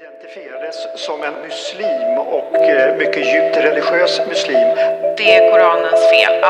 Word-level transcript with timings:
identifierades 0.00 0.76
som 1.06 1.22
en 1.22 1.34
muslim 1.46 2.18
och 2.18 2.56
eh, 2.56 2.96
mycket 2.96 3.24
djupt 3.32 3.56
religiös 3.56 4.20
muslim. 4.28 4.68
Det 5.16 5.34
är 5.36 5.50
Koranens 5.50 6.02
fel. 6.10 6.44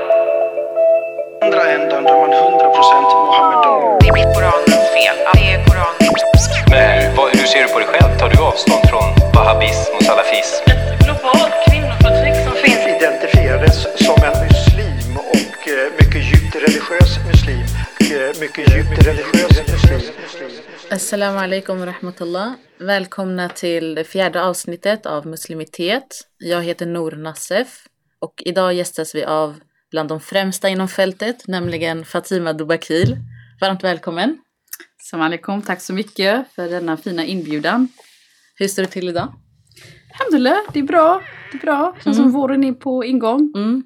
andra 1.42 1.70
ändan 1.70 2.04
där 2.04 2.16
man 2.20 2.32
100% 2.32 3.02
Mohammedan. 3.26 3.98
Det 4.00 4.08
är 4.08 4.34
Koranens 4.34 4.84
fel. 4.96 5.16
Det 5.34 5.52
är 5.52 5.64
Koranens 5.66 6.42
Men 6.70 7.16
vad, 7.16 7.28
hur 7.36 7.46
ser 7.46 7.62
du 7.62 7.68
på 7.72 7.78
dig 7.78 7.88
själv? 7.88 8.18
Tar 8.18 8.28
du 8.28 8.42
avstånd 8.42 8.84
från 8.90 9.08
wahhabism 9.34 9.94
och 9.96 10.02
salafism? 10.02 10.70
ett 10.70 11.04
globalt 11.04 11.54
kvinnoförtryck 11.68 12.38
som 12.46 12.54
finns 12.64 12.82
Identifierades 12.96 13.78
som 14.06 14.18
en 14.28 14.36
muslim 14.46 15.16
och 15.34 15.58
eh, 15.74 15.86
mycket 16.00 16.22
djupt 16.30 16.54
religiös 16.66 17.12
muslim. 17.30 17.66
Mycket 18.10 18.76
djupt 18.76 19.06
religiös 19.06 19.68
muslim. 19.72 20.00
Assalamu 20.90 21.38
alaikum 21.38 21.86
rahmatullah. 21.86 22.52
Välkomna 22.78 23.48
till 23.48 23.94
det 23.94 24.04
fjärde 24.04 24.42
avsnittet 24.42 25.06
av 25.06 25.26
Muslimitet. 25.26 26.28
Jag 26.38 26.62
heter 26.62 26.86
Nour 26.86 27.16
Nassef 27.16 27.86
och 28.18 28.42
idag 28.44 28.74
gästas 28.74 29.14
vi 29.14 29.24
av 29.24 29.60
bland 29.90 30.08
de 30.08 30.20
främsta 30.20 30.68
inom 30.68 30.88
fältet, 30.88 31.46
nämligen 31.46 32.04
Fatima 32.04 32.52
Dubakil. 32.52 33.16
Varmt 33.60 33.84
välkommen. 33.84 34.38
Salam 35.02 35.26
alaikum, 35.26 35.62
tack 35.62 35.80
så 35.80 35.92
mycket 35.92 36.46
för 36.54 36.68
denna 36.68 36.96
fina 36.96 37.24
inbjudan. 37.24 37.88
Hur 38.54 38.68
står 38.68 38.82
det 38.82 38.88
till 38.88 39.08
idag? 39.08 39.34
Alhamdulillah, 40.12 40.58
det 40.72 40.78
är 40.78 40.84
bra. 40.84 41.22
Det 41.52 41.58
är 41.58 41.60
bra. 41.60 41.96
Känns 42.04 42.16
som 42.16 42.32
våren 42.32 42.64
är 42.64 42.72
på 42.72 43.04
ingång. 43.04 43.52
Mm. 43.56 43.82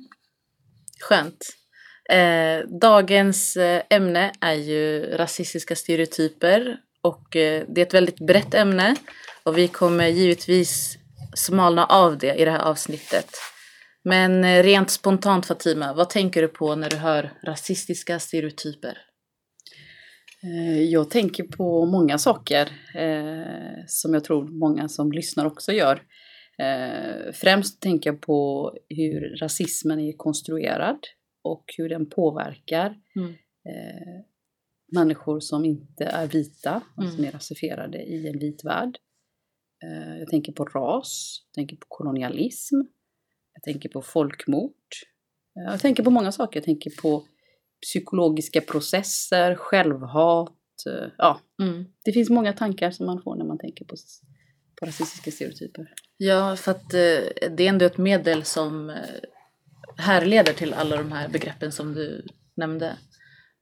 Skönt. 1.01 1.64
Eh, 2.11 2.69
dagens 2.81 3.57
eh, 3.57 3.83
ämne 3.91 4.33
är 4.41 4.55
ju 4.55 5.17
rasistiska 5.17 5.77
stereotyper 5.77 6.77
och 7.03 7.37
eh, 7.37 7.65
det 7.69 7.81
är 7.81 7.87
ett 7.87 7.95
väldigt 7.95 8.27
brett 8.27 8.55
ämne 8.55 8.97
och 9.43 9.59
vi 9.59 9.69
kommer 9.69 10.09
givetvis 10.09 10.99
smalna 11.35 11.87
av 11.87 12.19
det 12.19 12.35
i 12.35 12.45
det 12.45 12.51
här 12.51 12.65
avsnittet. 12.65 13.31
Men 14.05 14.45
eh, 14.45 14.63
rent 14.63 14.91
spontant 14.91 15.47
Fatima, 15.47 15.93
vad 15.93 16.11
tänker 16.11 16.43
du 16.43 16.49
på 16.49 16.75
när 16.75 16.91
du 16.91 16.97
hör 16.97 17.33
rasistiska 17.45 18.19
stereotyper? 18.19 18.99
Eh, 20.45 20.83
jag 20.83 21.11
tänker 21.11 21.45
på 21.45 21.87
många 21.87 22.19
saker 22.19 22.73
eh, 22.95 23.85
som 23.87 24.15
jag 24.15 24.25
tror 24.25 24.49
många 24.49 24.89
som 24.89 25.13
lyssnar 25.13 25.47
också 25.47 25.73
gör. 25.73 26.03
Eh, 26.59 27.33
främst 27.33 27.83
tänker 27.83 28.11
jag 28.11 28.21
på 28.21 28.73
hur 28.89 29.37
rasismen 29.41 30.01
är 30.01 30.17
konstruerad 30.17 30.99
och 31.45 31.65
hur 31.77 31.89
den 31.89 32.11
påverkar 32.11 33.01
Mm. 33.17 33.31
eh, 33.69 34.25
människor 34.93 35.41
som 35.41 35.65
inte 35.65 36.05
är 36.05 36.27
vita 36.27 36.83
som 36.95 37.05
Mm. 37.07 37.25
är 37.25 37.33
rasifierade 37.33 37.99
i 38.03 38.29
en 38.29 38.39
vit 38.39 38.65
värld. 38.65 38.99
Eh, 39.85 40.19
jag 40.19 40.29
tänker 40.29 40.53
på 40.53 40.65
ras, 40.65 41.43
jag 41.49 41.55
tänker 41.55 41.77
på 41.77 41.87
kolonialism, 41.89 42.77
jag 43.55 43.63
tänker 43.63 43.89
på 43.89 44.03
folkmord. 44.03 44.73
Eh, 45.59 45.73
jag 45.73 45.81
tänker 45.81 46.03
på 46.03 46.11
många 46.11 46.33
saker. 46.33 46.61
Jag 46.61 46.65
tänker 46.65 46.91
på 47.03 47.25
psykologiska 47.83 48.61
processer, 48.61 49.55
självhat. 49.55 50.51
eh, 50.91 51.09
Ja, 51.19 51.41
Mm. 51.63 51.85
det 52.05 52.13
finns 52.13 52.31
många 52.31 52.53
tankar 52.53 52.91
som 52.91 53.07
man 53.07 53.23
får 53.23 53.37
när 53.37 53.45
man 53.45 53.59
tänker 53.59 53.85
på, 53.85 53.97
på 54.81 54.87
rasistiska 54.87 55.31
stereotyper. 55.31 55.93
Ja, 56.17 56.57
för 56.57 56.71
att 56.71 56.95
eh, 56.95 57.51
det 57.57 57.65
är 57.65 57.69
ändå 57.69 57.85
ett 57.85 57.99
medel 57.99 58.45
som 58.45 58.91
eh, 58.91 58.97
härleder 59.97 60.53
till 60.53 60.75
alla 60.75 60.97
de 60.97 61.13
här 61.13 61.29
begreppen 61.29 61.73
som 61.73 61.95
du 61.95 62.27
nämnde. 62.57 62.97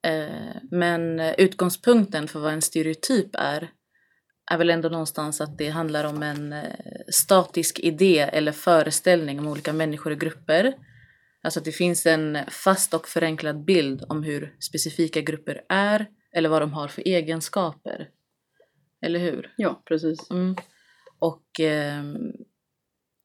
Eh, 0.02 0.56
men 0.70 1.20
utgångspunkten 1.20 2.28
för 2.28 2.40
vad 2.40 2.52
en 2.52 2.62
stereotyp 2.62 3.30
är, 3.32 3.70
är 4.50 4.58
väl 4.58 4.70
ändå 4.70 4.88
någonstans 4.88 5.40
att 5.40 5.58
det 5.58 5.68
handlar 5.68 6.04
om 6.04 6.22
en 6.22 6.52
eh, 6.52 6.62
statisk 7.08 7.78
idé 7.78 8.18
eller 8.18 8.52
föreställning 8.52 9.38
om 9.38 9.48
olika 9.48 9.72
människor 9.72 10.10
och 10.10 10.20
grupper. 10.20 10.74
Alltså 11.42 11.60
att 11.60 11.64
det 11.64 11.72
finns 11.72 12.06
en 12.06 12.38
fast 12.48 12.94
och 12.94 13.08
förenklad 13.08 13.64
bild 13.64 14.04
om 14.08 14.22
hur 14.22 14.56
specifika 14.60 15.20
grupper 15.20 15.62
är 15.68 16.06
eller 16.32 16.48
vad 16.48 16.62
de 16.62 16.72
har 16.72 16.88
för 16.88 17.02
egenskaper. 17.02 18.08
Eller 19.02 19.20
hur? 19.20 19.54
Ja, 19.56 19.82
precis. 19.84 20.30
Mm. 20.30 20.56
Och 21.18 21.60
ehm, 21.60 22.32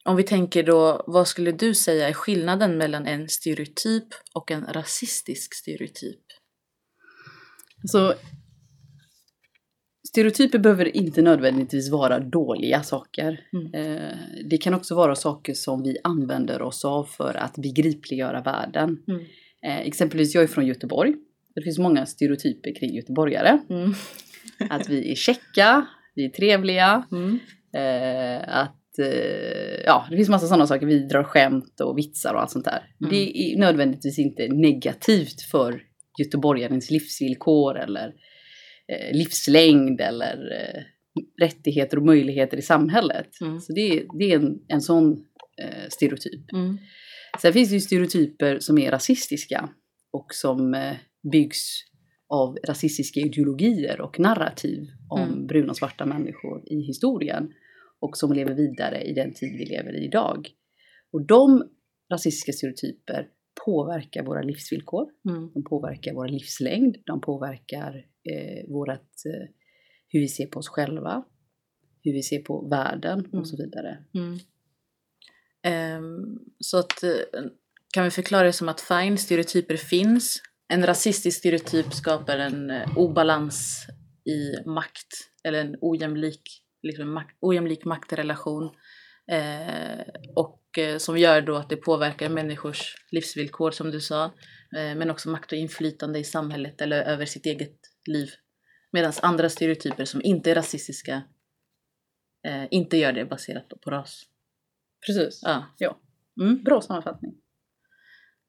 om 0.07 0.15
vi 0.15 0.23
tänker 0.23 0.63
då, 0.63 1.03
vad 1.07 1.27
skulle 1.27 1.51
du 1.51 1.75
säga 1.75 2.09
är 2.09 2.13
skillnaden 2.13 2.77
mellan 2.77 3.05
en 3.05 3.29
stereotyp 3.29 4.07
och 4.33 4.51
en 4.51 4.65
rasistisk 4.65 5.53
stereotyp? 5.53 6.21
Så 7.85 8.13
stereotyper 10.07 10.59
behöver 10.59 10.97
inte 10.97 11.21
nödvändigtvis 11.21 11.91
vara 11.91 12.19
dåliga 12.19 12.83
saker. 12.83 13.39
Mm. 13.53 13.73
Eh, 13.73 14.17
det 14.49 14.57
kan 14.57 14.73
också 14.73 14.95
vara 14.95 15.15
saker 15.15 15.53
som 15.53 15.83
vi 15.83 15.97
använder 16.03 16.61
oss 16.61 16.85
av 16.85 17.03
för 17.03 17.37
att 17.37 17.55
begripliggöra 17.55 18.41
världen. 18.41 19.03
Mm. 19.07 19.21
Eh, 19.65 19.87
exempelvis, 19.87 20.35
jag 20.35 20.43
är 20.43 20.47
från 20.47 20.67
Göteborg. 20.67 21.13
Det 21.55 21.61
finns 21.61 21.79
många 21.79 22.05
stereotyper 22.05 22.75
kring 22.75 22.95
göteborgare. 22.95 23.59
Mm. 23.69 23.93
Att 24.69 24.89
vi 24.89 25.11
är 25.11 25.15
käcka, 25.15 25.87
vi 26.15 26.25
är 26.25 26.29
trevliga, 26.29 27.03
Mm. 27.11 27.39
Eh, 27.73 28.57
att, 28.57 28.86
ja, 29.85 30.07
det 30.09 30.15
finns 30.17 30.29
massa 30.29 30.47
sådana 30.47 30.67
saker. 30.67 30.85
Vi 30.85 30.99
drar 31.07 31.23
skämt 31.23 31.79
och 31.81 31.97
vitsar 31.97 32.33
och 32.33 32.41
allt 32.41 32.51
sånt 32.51 32.65
där. 32.65 32.83
Mm. 33.01 33.09
Det 33.11 33.37
är 33.39 33.57
nödvändigtvis 33.57 34.19
inte 34.19 34.47
negativt 34.47 35.41
för 35.41 35.81
göteborgarens 36.19 36.91
livsvillkor 36.91 37.77
eller 37.79 38.07
eh, 38.91 39.17
livslängd 39.17 40.01
eller 40.01 40.51
eh, 40.51 40.81
rättigheter 41.45 41.97
och 41.97 42.05
möjligheter 42.05 42.57
i 42.57 42.61
samhället. 42.61 43.41
Mm. 43.41 43.59
Så 43.59 43.73
det, 43.73 43.81
är- 43.81 44.05
det 44.19 44.31
är 44.31 44.35
en, 44.35 44.59
en 44.67 44.81
sån 44.81 45.11
eh, 45.63 45.89
stereotyp. 45.89 46.53
Mm. 46.53 46.77
Sen 47.41 47.53
finns 47.53 47.69
det 47.69 47.75
ju 47.75 47.81
stereotyper 47.81 48.59
som 48.59 48.77
är 48.77 48.91
rasistiska 48.91 49.69
och 50.11 50.27
som 50.33 50.73
eh, 50.73 50.93
byggs 51.31 51.83
av 52.29 52.57
rasistiska 52.67 53.19
ideologier 53.19 54.01
och 54.01 54.19
narrativ 54.19 54.87
om 55.09 55.21
Mm. 55.21 55.47
bruna 55.47 55.69
och 55.69 55.77
svarta 55.77 56.05
människor 56.05 56.63
i 56.65 56.75
historien 56.81 57.51
och 57.99 58.17
som 58.17 58.33
lever 58.33 58.53
vidare 58.53 59.01
i 59.03 59.13
den 59.13 59.33
tid 59.33 59.57
vi 59.57 59.65
lever 59.65 59.93
i 59.95 60.05
idag. 60.05 60.49
Och 61.11 61.25
de 61.25 61.69
rasistiska 62.11 62.51
stereotyper 62.51 63.27
påverkar 63.65 64.23
våra 64.23 64.41
livsvillkor, 64.41 65.09
Mm. 65.29 65.51
de 65.53 65.63
påverkar 65.63 66.13
vår 66.13 66.27
livslängd, 66.27 66.97
de 67.05 67.21
påverkar 67.21 68.05
eh, 68.23 68.69
vårat, 68.69 69.11
eh, 69.25 69.49
hur 70.07 70.19
vi 70.19 70.27
ser 70.27 70.45
på 70.47 70.59
oss 70.59 70.67
själva, 70.67 71.25
hur 72.03 72.13
vi 72.13 72.23
ser 72.23 72.39
på 72.39 72.67
världen 72.67 73.19
Mm. 73.25 73.39
och 73.39 73.47
så 73.47 73.57
vidare. 73.57 74.05
Mm. 74.13 74.37
Ehm, 75.63 76.39
så 76.59 76.77
att, 76.77 77.03
eh, 77.03 77.09
kan 77.93 78.03
vi 78.03 78.09
förklara 78.11 78.43
det 78.43 78.53
som 78.53 78.69
att 78.69 78.81
fine, 78.81 79.17
stereotyper 79.17 79.75
finns. 79.77 80.41
En 80.73 80.85
rasistisk 80.85 81.39
stereotyp 81.39 81.93
skapar 81.93 82.37
en 82.37 82.69
eh, 82.69 82.97
obalans 82.97 83.85
i 84.25 84.69
makt 84.69 85.07
eller 85.43 85.59
en 85.65 85.75
ojämlik, 85.81 86.41
liksom, 86.87 87.13
makt, 87.13 87.37
ojämlik 87.39 87.85
maktrelation. 87.85 88.75
Eh, 89.31 89.99
och 90.35 90.77
eh, 90.77 90.97
som 90.97 91.17
gör 91.17 91.41
då 91.41 91.55
att 91.55 91.69
det 91.69 91.77
påverkar 91.77 92.29
människors 92.29 92.95
livsvillkor 93.11 93.71
som 93.71 93.91
du 93.91 94.01
sa. 94.01 94.23
Eh, 94.77 94.95
men 94.95 95.09
också 95.09 95.29
makt 95.29 95.51
och 95.51 95.57
inflytande 95.57 96.19
i 96.19 96.23
samhället 96.23 96.81
eller 96.81 97.03
över 97.03 97.25
sitt 97.25 97.45
eget 97.45 97.79
liv. 98.05 98.29
Medan 98.91 99.13
andra 99.21 99.49
stereotyper 99.49 100.05
som 100.05 100.21
inte 100.23 100.51
är 100.51 100.55
rasistiska 100.55 101.23
eh, 102.47 102.65
inte 102.71 102.97
gör 102.97 103.13
det 103.13 103.25
baserat 103.25 103.69
på 103.81 103.91
ras. 103.91 104.23
Precis. 105.07 105.39
Ja. 105.43 105.65
Ja. 105.77 105.99
Mm. 106.41 106.63
Bra 106.63 106.81
sammanfattning. 106.81 107.33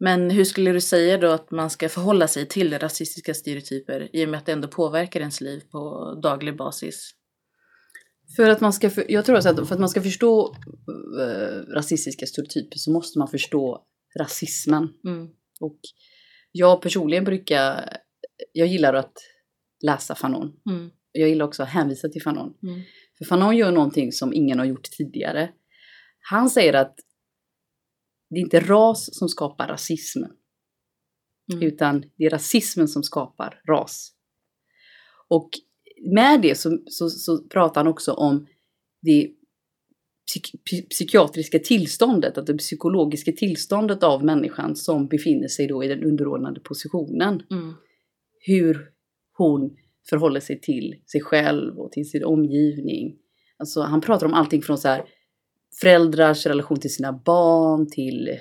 Men 0.01 0.31
hur 0.31 0.45
skulle 0.45 0.73
du 0.73 0.81
säga 0.81 1.19
då 1.19 1.31
att 1.31 1.51
man 1.51 1.71
ska 1.71 1.89
förhålla 1.89 2.29
sig 2.29 2.47
till 2.47 2.79
rasistiska 2.79 3.35
stereotyper 3.35 4.09
i 4.13 4.25
och 4.25 4.29
med 4.29 4.39
att 4.39 4.47
det 4.47 4.53
ändå 4.53 4.69
påverkar 4.69 5.21
ens 5.21 5.41
liv 5.41 5.61
på 5.71 6.15
daglig 6.23 6.57
basis? 6.57 7.11
För 8.37 8.51
att 8.51 8.61
man 8.61 8.73
ska, 8.73 8.91
för, 8.91 9.11
jag 9.11 9.25
tror 9.25 9.37
alltså 9.37 9.51
att 9.51 9.69
för 9.69 9.75
att 9.75 9.81
man 9.81 9.89
ska 9.89 10.03
förstå 10.03 10.57
eh, 11.21 11.73
rasistiska 11.75 12.27
stereotyper 12.27 12.79
så 12.79 12.91
måste 12.91 13.19
man 13.19 13.29
förstå 13.29 13.87
rasismen. 14.19 14.89
Mm. 15.05 15.29
Och 15.61 15.79
jag 16.53 16.83
personligen 16.83 17.25
brukar, 17.25 17.97
jag 18.53 18.69
gillar 18.69 18.95
att 18.95 19.13
läsa 19.85 20.15
Fanon. 20.15 20.53
Mm. 20.71 20.91
Jag 21.13 21.29
gillar 21.29 21.45
också 21.45 21.63
att 21.63 21.69
hänvisa 21.69 22.09
till 22.09 22.23
Fanon. 22.23 22.55
Mm. 22.63 22.81
För 23.19 23.25
Fanon 23.25 23.57
gör 23.57 23.73
någonting 23.73 24.13
som 24.13 24.33
ingen 24.33 24.59
har 24.59 24.67
gjort 24.67 24.91
tidigare. 24.91 25.53
Han 26.21 26.51
säger 26.51 26.75
att 26.75 26.97
det 28.31 28.37
är 28.37 28.41
inte 28.41 28.61
ras 28.61 29.19
som 29.19 29.29
skapar 29.29 29.69
rasism, 29.69 30.25
Mm. 31.53 31.63
utan 31.63 32.05
det 32.17 32.25
är 32.25 32.31
rasismen 32.31 32.89
som 32.89 33.03
skapar 33.03 33.63
ras. 33.69 34.13
Och 35.29 35.51
med 36.01 36.43
det 36.43 36.59
så, 36.59 36.79
så, 36.87 37.11
så 37.11 37.39
pratar 37.39 37.81
han 37.81 37.93
också 37.93 38.13
om 38.13 38.47
det 39.03 39.31
psyk, 40.27 40.55
psy- 40.71 40.89
psykiatriska 40.89 41.59
tillståndet, 41.59 42.39
att 42.39 42.47
det 42.47 42.57
psykologiska 42.57 43.33
tillståndet 43.33 44.03
av 44.03 44.25
människan 44.25 44.77
som 44.77 45.09
befinner 45.09 45.49
sig 45.49 45.67
då 45.67 45.85
i 45.85 45.89
den 45.89 46.05
underordnade 46.05 46.61
positionen. 46.61 47.43
Mm. 47.51 47.75
Hur 48.41 48.91
hon 49.33 49.77
förhåller 50.11 50.41
sig 50.41 50.61
till 50.61 50.95
sig 51.13 51.21
själv 51.21 51.79
och 51.79 51.93
till 51.93 52.11
sin 52.11 52.25
omgivning. 52.25 53.17
Alltså 53.57 53.81
han 53.81 54.01
pratar 54.01 54.27
om 54.27 54.35
allting 54.35 54.63
från 54.63 54.79
så 54.79 54.89
här 54.89 55.05
föräldrars 55.81 56.47
relation 56.47 56.81
till 56.81 56.95
sina 56.95 57.13
barn 57.13 57.91
till 57.91 58.39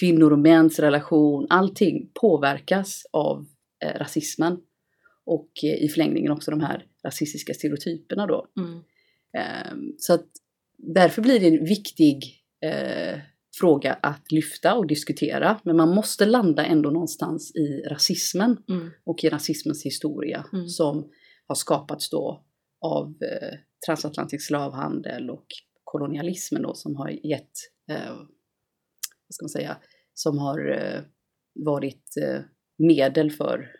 kvinnor 0.00 0.32
och 0.32 0.38
mäns 0.38 0.78
relation. 0.78 1.46
Allting 1.50 2.10
påverkas 2.20 3.02
av 3.12 3.46
eh, 3.84 3.98
rasismen 3.98 4.56
och 5.28 5.50
eh, 5.64 5.84
i 5.84 5.88
förlängningen 5.88 6.32
också 6.32 6.50
de 6.50 6.60
här 6.60 6.86
rasistiska 7.04 7.54
stereotyperna 7.54 8.26
då. 8.26 8.46
Mm. 8.58 8.78
Eh, 9.38 9.94
så 9.98 10.14
att 10.14 10.26
därför 10.78 11.22
blir 11.22 11.40
det 11.40 11.46
en 11.48 11.64
viktig 11.64 12.44
eh, 12.64 13.18
fråga 13.60 13.92
att 14.02 14.32
lyfta 14.32 14.74
och 14.74 14.86
diskutera. 14.86 15.60
Men 15.64 15.76
man 15.76 15.94
måste 15.94 16.26
landa 16.26 16.64
ändå 16.64 16.90
någonstans 16.90 17.56
i 17.56 17.82
rasismen 17.88 18.56
Mm. 18.68 18.90
och 19.04 19.24
i 19.24 19.28
rasismens 19.28 19.86
historia 19.86 20.44
Mm. 20.52 20.68
som 20.68 21.10
har 21.46 21.54
skapats 21.54 22.10
då 22.10 22.44
av 22.80 23.06
eh, 23.22 23.58
transatlantisk 23.86 24.46
slavhandel 24.46 25.30
och 25.30 25.46
kolonialismen 25.84 26.62
då 26.62 26.74
som 26.74 26.96
har 26.96 27.08
gett, 27.08 27.52
eh, 27.90 28.10
vad 29.26 29.34
ska 29.34 29.44
man 29.44 29.48
säga, 29.48 29.76
som 30.14 30.38
har 30.38 30.70
eh, 30.70 31.00
varit 31.54 32.16
eh, 32.22 32.40
medel 32.78 33.30
för 33.30 33.70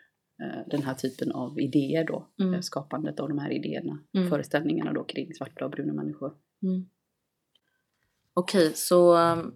den 0.67 0.83
här 0.83 0.93
typen 0.93 1.31
av 1.31 1.59
idéer 1.59 2.03
då. 2.03 2.27
Mm. 2.41 2.53
Eh, 2.53 2.59
skapandet 2.61 3.19
av 3.19 3.29
de 3.29 3.37
här 3.39 3.51
idéerna, 3.51 3.99
Mm. 4.17 4.29
föreställningarna 4.29 4.93
då 4.93 5.03
kring 5.03 5.33
svarta 5.33 5.65
och 5.65 5.71
bruna 5.71 5.93
människor. 5.93 6.33
Mm. 6.63 6.89
Okej, 8.33 8.71
så 8.75 9.17
um, 9.17 9.55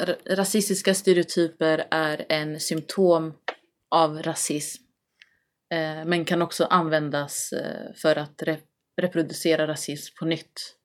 ra- 0.00 0.34
rasistiska 0.36 0.94
stereotyper 0.94 1.86
är 1.90 2.24
en 2.28 2.60
symptom 2.60 3.32
av 3.90 4.22
rasism. 4.22 4.82
Eh, 5.72 6.04
men 6.06 6.24
kan 6.24 6.42
också 6.42 6.64
användas 6.64 7.52
eh, 7.52 7.92
för 7.94 8.16
att 8.16 8.42
re- 8.42 8.60
reproducera 9.00 9.66
rasism 9.66 10.14
på 10.18 10.24
nytt. 10.26 10.76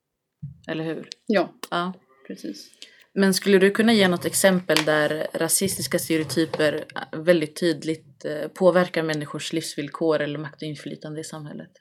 Eller 0.68 0.84
hur? 0.84 1.10
Ja, 1.26 1.54
Ja. 1.72 1.94
precis. 2.28 2.72
Men 3.18 3.34
skulle 3.34 3.60
du 3.60 3.72
kunna 3.72 3.94
ge 3.94 4.08
något 4.08 4.26
exempel 4.26 4.78
där 4.86 5.28
rasistiska 5.34 6.00
stereotyper 6.00 6.86
väldigt 7.12 7.60
tydligt 7.60 8.26
eh, 8.26 8.48
påverkar 8.48 9.04
människors 9.04 9.54
livsvillkor 9.54 10.22
eller 10.22 10.40
makt 10.40 10.62
och 10.62 10.68
inflytande 10.68 11.22
i 11.22 11.24
samhället? 11.24 11.72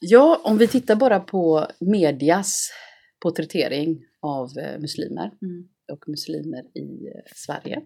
Ja, 0.00 0.40
om 0.44 0.58
vi 0.58 0.68
tittar 0.68 0.96
bara 0.96 1.20
på 1.20 1.66
medias 1.80 2.70
porträttering 3.22 4.04
av 4.20 4.48
eh, 4.58 4.80
muslimer 4.80 5.30
Mm. 5.42 5.68
och 5.92 6.08
muslimer 6.08 6.62
i 6.74 7.06
eh, 7.06 7.32
Sverige. 7.34 7.82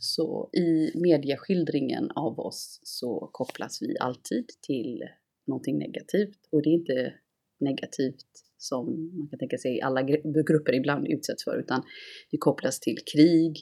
Så 0.00 0.50
i 0.52 0.98
medieskildringen 0.98 2.10
av 2.10 2.40
oss 2.40 2.80
så 2.82 3.30
kopplas 3.32 3.82
vi 3.82 3.98
alltid 4.00 4.46
till 4.66 5.02
någonting 5.46 5.78
negativt. 5.78 6.38
Och 6.52 6.62
det 6.62 6.68
är 6.68 6.74
inte 6.74 7.14
negativt 7.60 8.26
som 8.58 8.86
man 9.18 9.28
kan 9.30 9.38
tänka 9.38 9.58
sig 9.58 9.80
alla 9.80 10.02
gru- 10.02 10.44
grupper 10.48 10.74
ibland 10.74 11.06
utsätts 11.08 11.44
för, 11.44 11.58
utan 11.60 11.82
vi 12.30 12.38
kopplas 12.38 12.80
till 12.80 12.96
krig, 13.14 13.56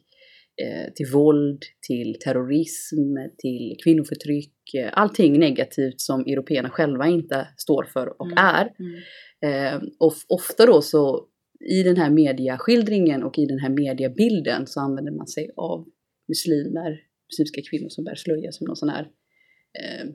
eh, 0.62 0.92
till 0.92 1.06
våld, 1.12 1.62
till 1.88 2.16
terrorism, 2.24 3.16
till 3.38 3.76
kvinnoförtryck, 3.84 4.74
eh, 4.78 4.90
allting 4.92 5.38
negativt 5.38 6.00
som 6.00 6.20
européerna 6.20 6.70
själva 6.70 7.08
inte 7.08 7.48
står 7.56 7.84
för 7.84 8.20
och 8.20 8.26
Mm. 8.26 8.38
är. 8.38 8.72
Mm. 8.78 9.02
Eh, 9.46 9.82
och 9.98 10.12
ofta 10.28 10.66
då 10.66 10.82
så 10.82 11.28
i 11.70 11.82
den 11.82 11.96
här 11.96 12.10
mediaskildringen 12.10 13.22
och 13.22 13.38
i 13.38 13.46
den 13.46 13.58
här 13.58 13.68
mediebilden 13.70 14.66
så 14.66 14.80
använder 14.80 15.12
man 15.12 15.26
sig 15.26 15.50
av 15.56 15.86
muslimer, 16.28 17.00
muslimska 17.32 17.60
kvinnor 17.70 17.88
som 17.88 18.04
bär 18.04 18.14
slöja 18.14 18.52
som 18.52 18.66
någon 18.66 18.76
sån 18.76 18.88
här 18.88 19.02
eh, 19.80 20.06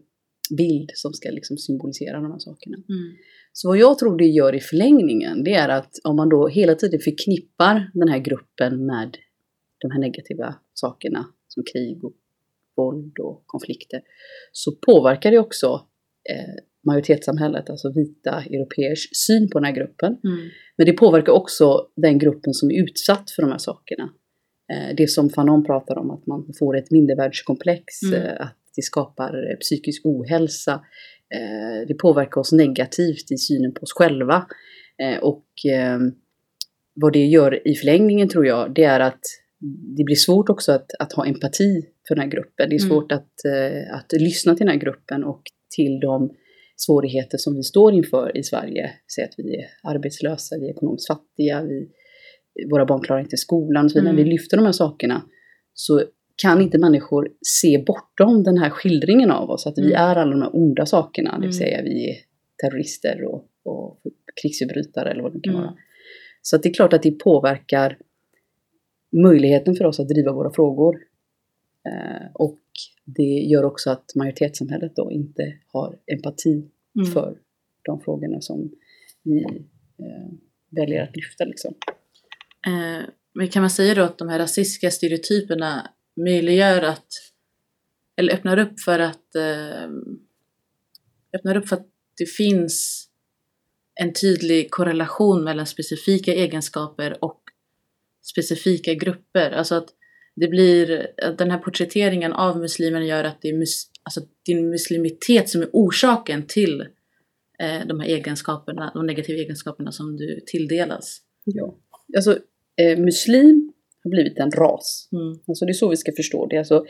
bild 0.58 0.92
som 0.94 1.14
ska 1.14 1.30
liksom 1.30 1.58
symbolisera 1.58 2.22
de 2.22 2.32
här 2.32 2.40
sakerna. 2.40 2.78
Mm. 2.78 3.16
Så 3.54 3.68
vad 3.68 3.78
jag 3.78 4.00
tror 4.00 4.18
det 4.18 4.26
gör 4.26 4.56
i 4.56 4.60
förlängningen 4.60 5.44
det 5.44 5.54
är 5.54 5.70
att 5.70 5.92
om 6.04 6.16
man 6.16 6.30
då 6.30 6.48
hela 6.48 6.76
tiden 6.76 7.00
förknippar 7.00 7.92
den 7.94 8.08
här 8.08 8.20
gruppen 8.20 8.86
med 8.86 9.18
de 9.82 9.92
här 9.92 10.00
negativa 10.00 10.56
sakerna 10.74 11.26
som 11.48 11.64
krig 11.74 12.04
och 12.04 12.14
våld 12.78 13.20
och 13.20 13.44
konflikter 13.46 14.02
så 14.52 14.72
påverkar 14.72 15.32
det 15.32 15.40
också 15.40 15.68
eh, 16.30 16.64
majoritetssamhället, 16.88 17.70
alltså 17.70 17.92
vita 17.92 18.44
europeers 18.44 19.10
syn 19.28 19.50
på 19.50 19.60
den 19.60 19.66
här 19.66 19.76
gruppen. 19.76 20.18
Mm. 20.24 20.50
Men 20.78 20.86
det 20.86 20.94
påverkar 20.94 21.32
också 21.32 21.88
den 21.96 22.18
gruppen 22.20 22.54
som 22.54 22.72
är 22.72 22.84
utsatt 22.84 23.32
för 23.32 23.42
de 23.42 23.52
här 23.52 23.58
sakerna. 23.58 24.10
Eh, 24.74 24.96
Det 24.96 25.08
som 25.10 25.30
Fanon 25.30 25.66
pratar 25.66 25.98
om, 25.98 26.12
att 26.12 26.28
man 26.28 26.54
får 26.60 26.78
ett 26.78 26.92
mindervärdeskomplex, 26.92 27.84
Mm. 28.04 28.22
eh, 28.24 28.42
att 28.42 28.58
det 28.76 28.82
skapar 28.82 29.52
eh, 29.52 29.58
psykisk 29.58 30.06
ohälsa. 30.06 30.74
Eh, 31.36 31.88
Det 31.88 31.94
påverkar 31.94 32.42
oss 32.42 32.52
negativt 32.52 33.32
i 33.32 33.38
synen 33.38 33.74
på 33.74 33.82
oss 33.82 33.94
själva. 33.94 34.46
Eh, 35.02 35.18
Och 35.24 35.46
eh, 35.72 36.00
vad 36.94 37.14
det 37.14 37.26
gör 37.26 37.68
i 37.68 37.76
förlängningen 37.76 38.30
tror 38.30 38.46
jag, 38.46 38.74
det 38.74 38.84
är 38.84 39.00
att 39.00 39.22
det 39.98 40.04
blir 40.04 40.16
svårt 40.16 40.50
också 40.50 40.72
att, 40.72 40.92
att 41.00 41.14
ha 41.14 41.26
empati 41.26 41.86
för 42.08 42.16
den 42.16 42.22
här 42.24 42.32
gruppen. 42.32 42.70
Det 42.70 42.76
är 42.76 42.80
Mm. 42.84 42.90
svårt 42.90 43.12
att, 43.12 43.46
eh, 43.46 43.96
att 43.96 44.12
lyssna 44.22 44.56
till 44.56 44.66
den 44.66 44.74
här 44.74 44.82
gruppen 44.82 45.24
och 45.24 45.42
till 45.76 46.00
de 46.00 46.30
svårigheter 46.76 47.38
som 47.38 47.56
vi 47.56 47.64
står 47.64 47.94
inför 47.94 48.38
i 48.38 48.44
Sverige. 48.44 48.92
Säg 49.16 49.24
att 49.24 49.34
vi 49.38 49.56
är 49.56 49.66
arbetslösa, 49.84 50.56
vi 50.60 50.66
är 50.66 50.72
ekonomiskt 50.72 51.08
fattiga, 51.08 51.64
vi, 51.64 51.90
våra 52.72 52.86
barn 52.86 53.02
klarar 53.02 53.22
inte 53.22 53.38
skolan 53.38 53.86
och 53.86 53.92
så 53.92 53.96
vidare. 54.00 54.10
Mm. 54.10 54.16
När 54.16 54.24
vi 54.24 54.30
lyfter 54.32 54.58
de 54.58 54.66
här 54.66 54.72
sakerna 54.72 55.22
så 55.74 56.04
kan 56.42 56.62
inte 56.62 56.78
människor 56.78 57.32
se 57.42 57.84
bortom 57.88 58.44
den 58.44 58.58
här 58.58 58.70
skildringen 58.70 59.32
av 59.32 59.50
oss, 59.50 59.68
att 59.68 59.78
vi 59.78 59.82
Mm. 59.82 59.96
är 60.02 60.16
alla 60.16 60.32
de 60.32 60.42
här 60.42 60.56
onda 60.56 60.86
sakerna, 60.86 61.32
det 61.32 61.38
vill 61.38 61.44
Mm. 61.46 61.54
säga 61.54 61.82
vi 61.82 62.10
är 62.10 62.16
terrorister 62.64 63.24
och, 63.26 63.46
och 63.64 64.02
krigsförbrytare 64.42 65.12
eller 65.12 65.24
vad 65.24 65.34
det 65.34 65.40
kan 65.40 65.54
Mm. 65.54 65.66
vara. 65.66 65.76
Så 66.42 66.58
det 66.58 66.70
är 66.70 66.74
klart 66.74 66.94
att 66.94 67.04
det 67.04 67.12
påverkar 67.12 67.98
möjligheten 69.24 69.76
för 69.76 69.86
oss 69.86 70.00
att 70.00 70.08
driva 70.10 70.32
våra 70.32 70.52
frågor. 70.54 70.96
Eh, 71.86 72.28
och 72.34 72.60
det 73.06 73.24
gör 73.52 73.64
också 73.64 73.90
att 73.90 74.16
majoritetssamhället 74.16 74.96
då 74.96 75.12
inte 75.12 75.54
har 75.68 76.00
empati 76.06 76.70
Mm. 76.96 77.12
för 77.12 77.38
de 77.82 78.00
frågorna 78.02 78.42
som 78.42 78.72
vi 79.24 79.44
eh, 79.44 80.32
väljer 80.70 81.04
att 81.04 81.16
lyfta. 81.16 81.46
Liksom. 81.46 81.74
Eh, 82.68 83.06
men 83.34 83.48
kan 83.48 83.62
man 83.62 83.70
säga 83.70 83.96
då 83.96 84.02
att 84.04 84.18
de 84.18 84.30
här 84.30 84.40
rasistiska 84.40 84.92
stereotyperna 84.92 85.90
möjliggör 86.24 86.82
att, 86.82 87.08
eller 88.18 88.34
öppnar 88.34 88.60
upp 88.60 88.80
för 88.80 89.00
att, 89.00 89.36
eh, 89.36 89.90
öppnar 91.36 91.58
upp 91.58 91.68
för 91.68 91.76
att 91.76 91.88
det 92.18 92.26
finns 92.26 93.06
en 93.96 94.14
tydlig 94.14 94.72
korrelation 94.72 95.44
mellan 95.44 95.66
specifika 95.66 96.34
egenskaper 96.34 97.24
och 97.24 97.42
specifika 98.22 98.94
grupper. 98.94 99.52
Alltså 99.52 99.76
att 99.76 99.90
det 100.36 100.48
blir, 100.48 101.08
att 101.24 101.38
den 101.38 101.52
här 101.52 101.58
porträtteringen 101.58 102.34
av 102.34 102.60
muslimen 102.60 103.08
gör 103.08 103.24
att 103.24 103.42
det 103.42 103.50
är 103.50 103.58
mus, 103.58 103.92
alltså 104.04 104.22
din 104.46 104.70
muslimitet 104.70 105.50
som 105.50 105.62
är 105.62 105.70
orsaken 105.74 106.48
till 106.48 106.82
eh, 107.60 107.88
de 107.88 108.00
här 108.00 108.08
egenskaperna, 108.08 108.92
de 108.94 109.06
negativa 109.06 109.40
egenskaperna 109.40 109.92
som 109.92 110.18
du 110.18 110.40
tilldelas. 110.46 111.22
Ja. 111.44 111.78
Alltså, 112.16 112.40
eh, 112.82 113.00
muslim 113.00 113.69
blivit 114.10 114.38
en 114.40 114.52
ras. 114.52 115.10
Mm, 115.12 115.40
Alltså, 115.48 115.66
det 115.66 115.72
är 115.72 115.74
så 115.74 115.90
vi 115.90 115.98
ska 115.98 116.12
förstå 116.12 116.46
det. 116.48 116.58
Alltså, 116.58 116.86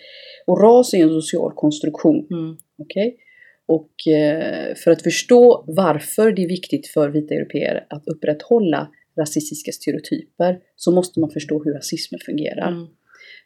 och 0.48 0.62
ras 0.62 0.94
är 0.94 1.04
en 1.04 1.22
social 1.22 1.52
konstruktion. 1.56 2.28
mm, 2.32 2.58
Okej? 2.78 3.18
Och 3.66 4.08
eh, 4.08 4.76
för 4.76 4.92
att 4.92 5.02
förstå 5.02 5.64
varför 5.68 6.32
det 6.32 6.44
är 6.44 6.48
viktigt 6.48 6.88
för 6.88 7.10
vita 7.10 7.34
europeer 7.34 7.86
att 7.90 8.08
upprätthålla 8.08 8.90
rasistiska 9.20 9.72
stereotyper 9.72 10.60
så 10.76 10.92
måste 10.92 11.20
man 11.20 11.30
förstå 11.30 11.64
hur 11.64 11.74
rasismen 11.74 12.20
fungerar. 12.26 12.72
mm, 12.72 12.88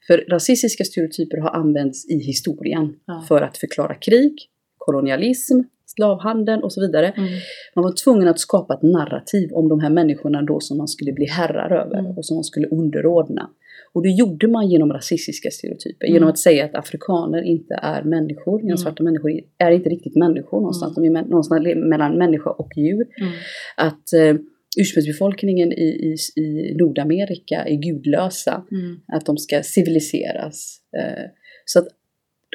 För 0.08 0.26
rasistiska 0.30 0.84
stereotyper 0.84 1.38
har 1.38 1.50
använts 1.50 2.10
i 2.10 2.18
historien 2.20 2.96
Ja. 3.08 3.26
för 3.28 3.42
att 3.42 3.58
förklara 3.58 3.96
krig, 3.96 4.34
kolonialism, 4.78 5.60
slavhandel 5.96 6.64
och 6.64 6.74
så 6.74 6.82
vidare. 6.82 7.08
mm, 7.18 7.30
Man 7.76 7.84
var 7.84 7.92
tvungen 8.04 8.28
att 8.28 8.40
skapa 8.40 8.74
ett 8.74 8.82
narrativ 8.82 9.54
om 9.54 9.70
de 9.70 9.80
här 9.80 9.90
människorna 9.90 10.42
då 10.42 10.60
som 10.60 10.78
man 10.78 10.88
skulle 10.88 11.14
bli 11.14 11.26
herrar 11.26 11.72
över 11.86 12.00
Mm. 12.00 12.18
och 12.18 12.26
som 12.26 12.36
man 12.38 12.44
skulle 12.44 12.68
underordna. 12.68 13.50
Och 13.94 14.04
det 14.04 14.10
gjorde 14.10 14.48
man 14.48 14.70
genom 14.70 14.94
rasistiska 14.94 15.50
stereotyper, 15.52 16.06
Mm. 16.06 16.14
genom 16.14 16.30
att 16.30 16.38
säga 16.40 16.66
att 16.66 16.76
afrikaner 16.76 17.42
inte 17.42 17.74
är 17.82 18.04
människor, 18.04 18.60
genom 18.60 18.68
Mm. 18.70 18.78
svarta 18.78 19.04
människor 19.04 19.32
är 19.58 19.72
inte 19.72 19.90
riktigt 19.90 20.16
människor 20.16 20.58
någonstans, 20.58 20.96
de 20.96 21.06
är 21.06 21.10
någonstans 21.22 21.62
mellan 21.76 22.18
människa 22.18 22.50
och 22.50 22.72
djur. 22.78 23.06
mm, 23.22 23.34
Att 23.78 24.14
eh, 24.14 24.36
ursprungsbefolkningen 24.78 25.72
i, 25.74 25.84
i, 25.84 26.42
i 26.42 26.76
Nordamerika 26.76 27.56
är 27.64 27.76
gudlösa, 27.76 28.64
mm, 28.72 29.00
att 29.08 29.26
de 29.26 29.38
ska 29.38 29.64
civiliseras. 29.64 30.78
Eh, 30.98 31.24
så 31.66 31.80
att 31.80 31.88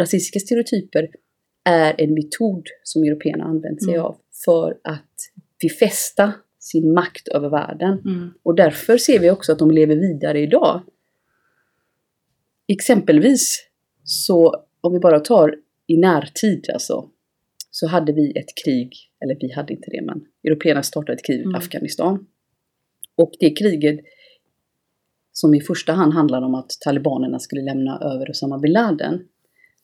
rasistiska 0.01 0.39
stereotyper 0.39 1.09
är 1.69 1.95
en 2.01 2.15
metod 2.15 2.67
som 2.83 3.03
européerna 3.03 3.45
använt 3.45 3.83
sig 3.85 3.95
Mm. 3.95 4.07
av 4.07 4.17
för 4.45 4.79
att 4.85 5.15
befästa 5.63 6.33
sin 6.59 6.93
makt 6.95 7.29
över 7.29 7.49
världen. 7.49 7.99
mm, 8.05 8.31
Och 8.43 8.55
därför 8.55 8.99
ser 8.99 9.19
vi 9.21 9.31
också 9.31 9.53
att 9.53 9.59
de 9.59 9.71
lever 9.71 9.97
vidare 9.97 10.41
idag. 10.41 10.83
Exempelvis 12.67 13.69
så, 14.05 14.65
om 14.81 14.93
vi 14.93 14.99
bara 14.99 15.21
tar 15.21 15.55
i 15.87 15.97
närtid 15.97 16.67
alltså, 16.73 17.09
så 17.71 17.87
hade 17.87 18.13
vi 18.13 18.31
ett 18.39 18.55
krig, 18.65 18.93
eller 19.21 19.37
vi 19.41 19.53
hade 19.53 19.73
inte 19.73 19.91
det, 19.91 20.03
men 20.03 20.25
européerna 20.45 20.83
startade 20.83 21.13
ett 21.13 21.25
krig 21.27 21.39
i 21.41 21.43
Mm. 21.43 21.55
Afghanistan. 21.55 22.27
Och 23.17 23.33
det 23.41 23.51
kriget 23.51 24.01
som 25.33 25.55
i 25.55 25.61
första 25.61 25.93
hand 25.93 26.13
handlade 26.15 26.47
om 26.47 26.55
att 26.55 26.71
talibanerna 26.81 27.39
skulle 27.39 27.63
lämna 27.63 27.99
över 27.99 28.31
Osama 28.31 28.59
bin 28.59 28.73
Laden 28.73 29.21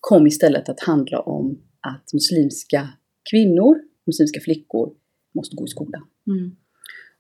kom 0.01 0.27
istället 0.27 0.69
att 0.69 0.81
handla 0.81 1.21
om 1.21 1.59
att 1.85 2.13
muslimska 2.13 2.89
kvinnor, 3.31 3.75
muslimska 4.07 4.41
flickor 4.41 4.93
måste 5.35 5.57
gå 5.57 5.65
i 5.65 5.69
skolan. 5.69 6.03
Mm. 6.27 6.57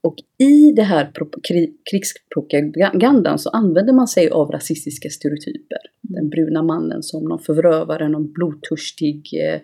Och 0.00 0.16
i 0.38 0.73
det 0.73 0.83
här 0.83 1.04
pro- 1.04 1.40
kri- 1.42 1.76
krigspropagandan 1.90 3.38
så 3.38 3.50
använder 3.50 3.92
man 3.92 4.09
sig 4.09 4.28
av 4.28 4.50
rasistiska 4.50 5.11
stereotyper. 5.11 5.78
Den 6.02 6.30
bruna 6.30 6.62
mannen 6.62 7.02
som 7.02 7.25
någon 7.25 7.38
förövare, 7.38 8.09
någon 8.09 8.33
blodtörstig 8.33 9.28
eh, 9.35 9.61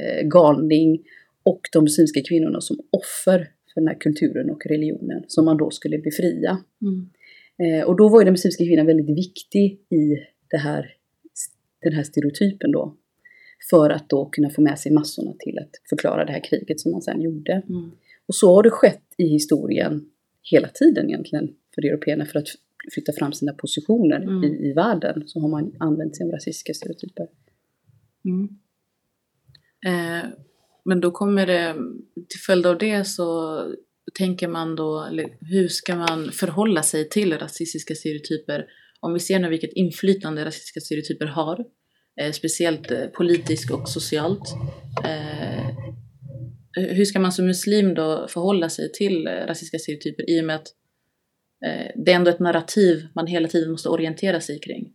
eh, 0.00 0.26
galning 0.26 1.02
och 1.42 1.60
de 1.72 1.84
muslimska 1.84 2.20
kvinnorna 2.28 2.60
som 2.60 2.76
offer 2.90 3.38
för 3.74 3.80
den 3.80 3.88
här 3.88 4.00
kulturen 4.00 4.50
och 4.50 4.66
religionen 4.66 5.24
som 5.28 5.44
man 5.44 5.56
då 5.56 5.70
skulle 5.70 5.98
befria. 5.98 6.58
Mm. 6.82 7.10
Eh, 7.58 7.84
och 7.84 7.96
då 7.96 8.08
var 8.08 8.20
ju 8.20 8.24
den 8.24 8.32
muslimska 8.32 8.64
kvinnan 8.64 8.86
väldigt 8.86 9.16
viktig 9.16 9.80
i 9.90 10.16
det 10.50 10.56
här, 10.56 10.86
den 11.82 11.92
här 11.92 12.02
stereotypen 12.02 12.72
då. 12.72 12.96
För 13.70 13.90
att 13.90 14.08
då 14.08 14.26
kunna 14.26 14.50
få 14.50 14.62
med 14.62 14.78
sig 14.78 14.92
massorna 14.92 15.32
till 15.38 15.58
att 15.58 15.70
förklara 15.88 16.24
det 16.24 16.32
här 16.32 16.44
kriget 16.44 16.80
som 16.80 16.92
man 16.92 17.02
sen 17.02 17.22
gjorde. 17.22 17.52
Mm. 17.52 17.90
Och 18.26 18.34
så 18.34 18.54
har 18.54 18.62
det 18.62 18.70
skett 18.70 19.14
i 19.18 19.26
historien 19.28 20.10
hela 20.42 20.68
tiden 20.68 21.08
egentligen 21.08 21.54
för 21.74 21.84
européerna 21.84 22.26
för 22.26 22.38
att 22.38 22.48
flytta 22.94 23.12
fram 23.12 23.32
sina 23.32 23.52
positioner 23.52 24.22
Mm. 24.22 24.44
i, 24.44 24.70
i 24.70 24.72
världen. 24.72 25.22
Så 25.26 25.40
har 25.40 25.48
man 25.48 25.72
använt 25.80 26.16
sig 26.16 26.26
av 26.26 26.32
rasistiska 26.32 26.74
stereotyper. 26.74 27.26
Mm. 28.24 28.48
Eh, 29.86 30.30
men 30.84 31.00
då 31.00 31.10
kommer 31.10 31.46
det, 31.46 31.74
till 32.28 32.40
följd 32.40 32.66
av 32.66 32.78
det 32.78 33.04
så 33.04 33.60
tänker 34.14 34.48
man 34.48 34.76
då, 34.76 35.08
hur 35.40 35.68
ska 35.68 35.96
man 35.96 36.30
förhålla 36.32 36.82
sig 36.82 37.08
till 37.08 37.38
rasistiska 37.38 37.94
stereotyper? 37.94 38.66
Om 39.00 39.12
vi 39.12 39.20
ser 39.20 39.38
nu 39.38 39.48
vilket 39.48 39.72
inflytande 39.72 40.44
rasistiska 40.44 40.80
stereotyper 40.80 41.26
har, 41.26 41.64
speciellt 42.32 42.90
eh, 42.90 43.06
politiskt 43.06 43.70
och 43.70 43.88
socialt. 43.88 44.54
Eh, 45.04 45.66
hur 46.76 47.04
ska 47.04 47.20
man 47.20 47.32
som 47.32 47.46
muslim 47.46 47.94
då 47.94 48.26
förhålla 48.28 48.68
sig 48.68 48.92
till 48.92 49.26
eh, 49.26 49.30
rasistiska 49.30 49.78
stereotyper 49.78 50.30
i 50.30 50.40
och 50.40 50.44
med 50.44 50.56
att 50.56 50.68
eh, 51.66 51.92
det 52.04 52.12
är 52.12 52.16
ändå 52.16 52.30
ett 52.30 52.38
narrativ 52.40 53.06
man 53.14 53.26
hela 53.26 53.48
tiden 53.48 53.70
måste 53.70 53.88
orientera 53.88 54.40
sig 54.40 54.60
kring? 54.60 54.92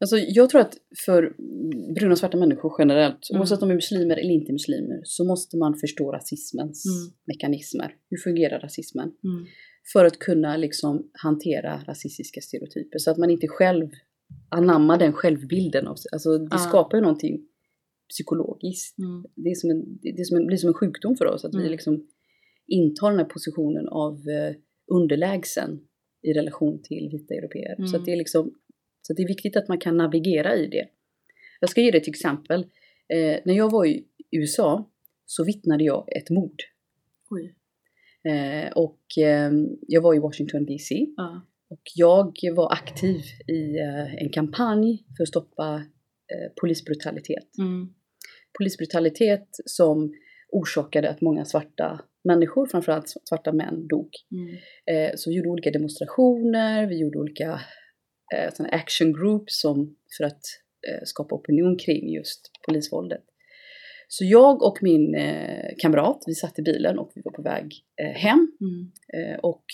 Alltså, 0.00 0.18
jag 0.18 0.50
tror 0.50 0.60
att 0.60 0.74
för 1.06 1.34
bruna 1.94 2.12
och 2.12 2.18
svarta 2.18 2.36
människor 2.36 2.72
generellt, 2.78 3.30
Mm. 3.30 3.40
oavsett 3.40 3.62
om 3.62 3.68
de 3.68 3.72
är 3.72 3.76
muslimer 3.76 4.16
eller 4.16 4.30
inte 4.30 4.52
muslimer, 4.52 5.00
så 5.04 5.24
måste 5.24 5.56
man 5.56 5.74
förstå 5.74 6.12
rasismens 6.12 6.84
Mm. 6.86 7.12
mekanismer. 7.26 7.94
Hur 8.10 8.16
fungerar 8.18 8.60
rasismen? 8.60 9.12
Mm. 9.24 9.46
För 9.92 10.04
att 10.04 10.18
kunna 10.18 10.56
liksom 10.56 11.10
hantera 11.12 11.82
rasistiska 11.88 12.40
stereotyper. 12.40 12.98
Så 12.98 13.10
att 13.10 13.18
man 13.18 13.30
inte 13.30 13.48
själv 13.48 13.90
anammar 14.48 14.98
den 14.98 15.12
självbilden. 15.12 15.86
Av 15.86 15.94
sig. 15.94 16.08
Alltså, 16.12 16.38
det 16.38 16.48
Ja. 16.50 16.58
skapar 16.58 16.96
ju 16.98 17.02
någonting 17.02 17.46
psykologiskt. 18.08 18.98
Mm. 18.98 19.24
Det, 19.36 19.50
är 19.50 19.54
som 19.54 19.70
en, 19.70 19.98
det 20.02 20.08
är 20.20 20.24
som 20.24 20.36
en, 20.36 20.46
blir 20.46 20.56
som 20.56 20.68
en 20.68 20.74
sjukdom 20.74 21.16
för 21.16 21.26
oss. 21.26 21.44
Att 21.44 21.54
vi 21.54 21.58
Mm. 21.58 21.70
liksom 21.70 22.06
intar 22.66 23.10
den 23.10 23.18
här 23.18 23.26
positionen 23.26 23.88
av 23.88 24.12
eh, 24.14 24.54
underlägsen 24.92 25.80
i 26.22 26.32
relation 26.32 26.82
till 26.82 27.08
vita 27.12 27.34
europeer. 27.34 27.74
Så, 27.76 27.82
Mm. 27.82 27.94
att 28.00 28.04
det 28.04 28.12
är 28.12 28.16
liksom, 28.16 28.54
så 29.02 29.12
det 29.14 29.22
är 29.22 29.28
viktigt 29.28 29.56
att 29.56 29.68
man 29.68 29.78
kan 29.78 29.96
navigera 29.96 30.56
i 30.56 30.66
det. 30.66 30.88
Jag 31.60 31.70
ska 31.70 31.80
ge 31.80 31.90
dig 31.90 32.00
ett 32.00 32.08
exempel. 32.08 32.60
Eh, 33.14 33.40
när 33.44 33.54
jag 33.54 33.70
var 33.70 33.84
i 33.86 34.04
USA 34.30 34.90
så 35.26 35.44
vittnade 35.44 35.84
jag 35.84 36.16
ett 36.16 36.30
mord. 36.30 36.62
Eh, 38.28 38.72
och 38.72 39.18
eh, 39.18 39.52
jag 39.88 40.02
var 40.02 40.14
i 40.14 40.18
Washington 40.18 40.66
DC. 40.66 41.06
Ja. 41.16 41.46
Och 41.74 41.82
jag 41.94 42.36
var 42.56 42.72
aktiv 42.72 43.20
i 43.48 43.78
eh, 43.78 44.14
en 44.14 44.32
kampanj 44.32 45.04
för 45.16 45.22
att 45.22 45.28
stoppa 45.28 45.74
eh, 45.74 46.52
polisbrutalitet. 46.60 47.58
Mm. 47.58 47.88
Polisbrutalitet 48.58 49.48
som 49.64 50.14
orsakade 50.52 51.10
att 51.10 51.20
många 51.20 51.44
svarta 51.44 52.00
människor, 52.24 52.66
framförallt 52.66 53.08
svarta 53.28 53.52
män, 53.52 53.88
dog. 53.88 54.10
Mm. 54.32 54.56
Eh, 54.86 55.12
så 55.16 55.30
vi 55.30 55.36
gjorde 55.36 55.48
olika 55.48 55.70
demonstrationer, 55.70 56.86
vi 56.86 56.98
gjorde 57.00 57.18
olika 57.18 57.60
såna 58.52 58.68
action 58.68 59.12
groups 59.12 59.60
som, 59.60 59.96
för 60.16 60.24
att 60.24 60.42
skapa 61.04 61.34
opinion 61.34 61.78
kring 61.78 62.12
just 62.12 62.50
polisvåldet. 62.66 63.24
Så 64.08 64.24
jag 64.24 64.62
och 64.62 64.78
min 64.82 65.14
eh, 65.14 65.70
kamrat, 65.78 66.22
vi 66.26 66.34
satt 66.34 66.58
i 66.58 66.62
bilen 66.62 66.98
och 66.98 67.12
vi 67.14 67.22
var 67.24 67.32
på 67.32 67.42
väg 67.42 67.72
eh, 68.02 68.20
hem. 68.20 68.48
Mm. 68.60 68.92
Eh, 69.14 69.38
och 69.38 69.64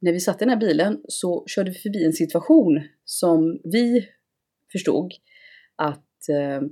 när 0.00 0.12
vi 0.12 0.20
satt 0.20 0.42
i 0.42 0.44
den 0.44 0.48
här 0.48 0.60
bilen 0.60 1.00
så 1.08 1.44
körde 1.46 1.70
vi 1.70 1.78
förbi 1.78 2.04
en 2.04 2.12
situation 2.12 2.80
som 3.04 3.60
vi 3.64 4.08
förstod 4.72 5.12
att 5.76 6.28
eh, 6.28 6.68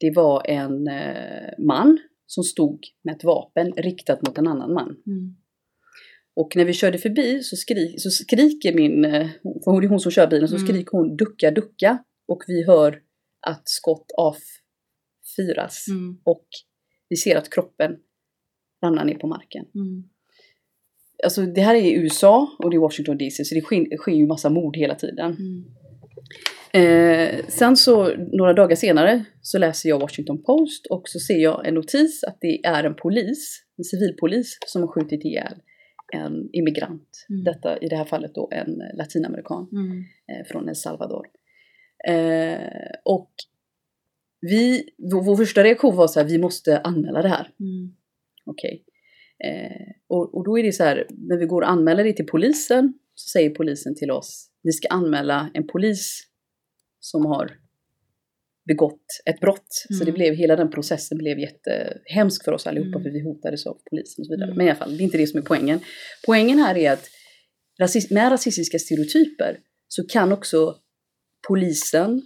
det 0.00 0.10
var 0.10 0.50
en 0.50 0.88
eh, 0.88 1.50
man 1.58 1.98
som 2.26 2.44
stod 2.44 2.80
med 3.02 3.16
ett 3.16 3.24
vapen 3.24 3.72
riktat 3.72 4.26
mot 4.26 4.38
en 4.38 4.46
annan 4.46 4.72
man. 4.72 4.96
Mm. 5.06 5.36
Och 6.36 6.56
när 6.56 6.64
vi 6.64 6.72
körde 6.72 6.98
förbi 6.98 7.42
så, 7.42 7.56
skri 7.56 7.98
så 7.98 8.10
skriker 8.10 8.74
min, 8.74 9.04
eh, 9.04 9.28
för 9.64 9.70
hon 9.70 9.88
hon 9.88 10.00
som 10.00 10.12
kör 10.12 10.26
bilen, 10.26 10.48
så 10.48 10.56
Mm. 10.56 10.66
skriker 10.66 10.90
hon 10.90 11.16
ducka, 11.16 11.50
ducka. 11.50 12.04
Och 12.28 12.42
vi 12.46 12.66
hör 12.66 13.02
att 13.46 13.68
skott 13.68 14.10
avfyras. 14.16 15.88
Mm. 15.88 16.20
Och 16.24 16.46
vi 17.08 17.16
ser 17.16 17.36
att 17.36 17.50
kroppen 17.50 17.96
ramlar 18.84 19.04
ner 19.04 19.18
på 19.18 19.26
marken. 19.26 19.64
Mm. 19.74 20.04
Alltså 21.24 21.42
det 21.42 21.60
här 21.60 21.74
är 21.74 21.80
i 21.80 21.94
USA 21.94 22.48
och 22.58 22.70
det 22.70 22.76
är 22.76 22.80
Washington 22.80 23.18
DC, 23.18 23.44
så 23.44 23.54
det 23.54 23.60
sker, 23.60 23.96
sker 23.96 24.12
ju 24.12 24.26
massa 24.26 24.50
mord 24.50 24.76
hela 24.76 24.94
tiden. 24.94 25.36
Mm. 25.38 25.64
Eh, 26.72 27.44
sen 27.48 27.76
så 27.76 28.14
några 28.16 28.52
dagar 28.52 28.76
senare 28.76 29.24
så 29.42 29.58
läser 29.58 29.88
jag 29.88 30.00
Washington 30.00 30.42
Post 30.42 30.86
och 30.86 31.02
så 31.08 31.18
ser 31.18 31.38
jag 31.38 31.66
en 31.68 31.74
notis 31.74 32.24
att 32.24 32.38
det 32.40 32.64
är 32.64 32.84
en 32.84 32.94
polis, 32.94 33.64
en 33.78 33.84
civilpolis 33.84 34.58
som 34.66 34.82
har 34.82 34.88
skjutit 34.88 35.24
ihjäl 35.24 35.54
en 36.14 36.48
immigrant. 36.52 37.26
Mm. 37.30 37.44
Detta 37.44 37.78
i 37.78 37.88
det 37.88 37.96
här 37.96 38.04
fallet 38.04 38.34
då 38.34 38.48
en 38.52 38.82
latinamerikan 38.98 39.68
Mm. 39.72 39.98
eh, 40.28 40.46
från 40.46 40.68
El 40.68 40.76
Salvador. 40.76 41.26
Eh, 42.08 42.58
och 43.04 43.30
vi, 44.40 44.88
vår, 44.98 45.22
vår 45.24 45.36
första 45.36 45.62
reaktion 45.64 45.96
var 45.96 46.06
så 46.06 46.20
här, 46.20 46.26
vi 46.26 46.38
måste 46.38 46.78
anmäla 46.78 47.22
det 47.22 47.28
här. 47.28 47.50
Mm. 47.60 47.94
Okej. 48.46 48.84
Eh, 49.44 49.86
och, 50.08 50.34
och 50.36 50.44
då 50.44 50.58
är 50.58 50.62
det 50.62 50.72
så 50.72 50.84
här, 50.84 51.06
när 51.10 51.36
vi 51.36 51.46
går 51.46 51.62
och 51.62 51.70
anmäler 51.70 52.04
det 52.04 52.12
till 52.12 52.26
polisen 52.26 52.94
så 53.14 53.28
säger 53.38 53.50
polisen 53.50 53.94
till 53.94 54.10
oss, 54.10 54.50
ni 54.64 54.72
ska 54.72 54.88
anmäla 54.88 55.50
en 55.54 55.66
polis 55.66 56.22
som 57.00 57.26
har 57.26 57.50
begått 58.66 59.06
ett 59.26 59.40
brott. 59.40 59.66
Så 59.68 59.94
Mm. 59.94 60.06
det 60.06 60.12
blev, 60.12 60.34
hela 60.34 60.56
den 60.56 60.70
processen 60.70 61.18
blev 61.18 61.38
jättehemsk 61.38 62.44
för 62.44 62.52
oss 62.52 62.66
allihopa 62.66 62.88
Mm. 62.98 63.02
för 63.02 63.10
vi 63.10 63.20
hotades 63.24 63.66
av 63.66 63.78
polisen 63.90 64.22
och 64.22 64.26
så 64.26 64.32
vidare. 64.32 64.46
Mm. 64.48 64.56
Men 64.56 64.66
i 64.66 64.70
alla 64.70 64.78
fall, 64.78 64.96
det 64.96 65.02
är 65.02 65.04
inte 65.04 65.18
det 65.18 65.26
som 65.26 65.38
är 65.38 65.44
poängen. 65.44 65.80
Poängen 66.26 66.58
här 66.58 66.76
är 66.76 66.92
att 66.92 67.04
rasist, 67.80 68.10
med 68.10 68.32
rasistiska 68.32 68.78
stereotyper 68.78 69.58
så 69.88 70.06
kan 70.06 70.32
också 70.32 70.76
polisen 71.48 72.22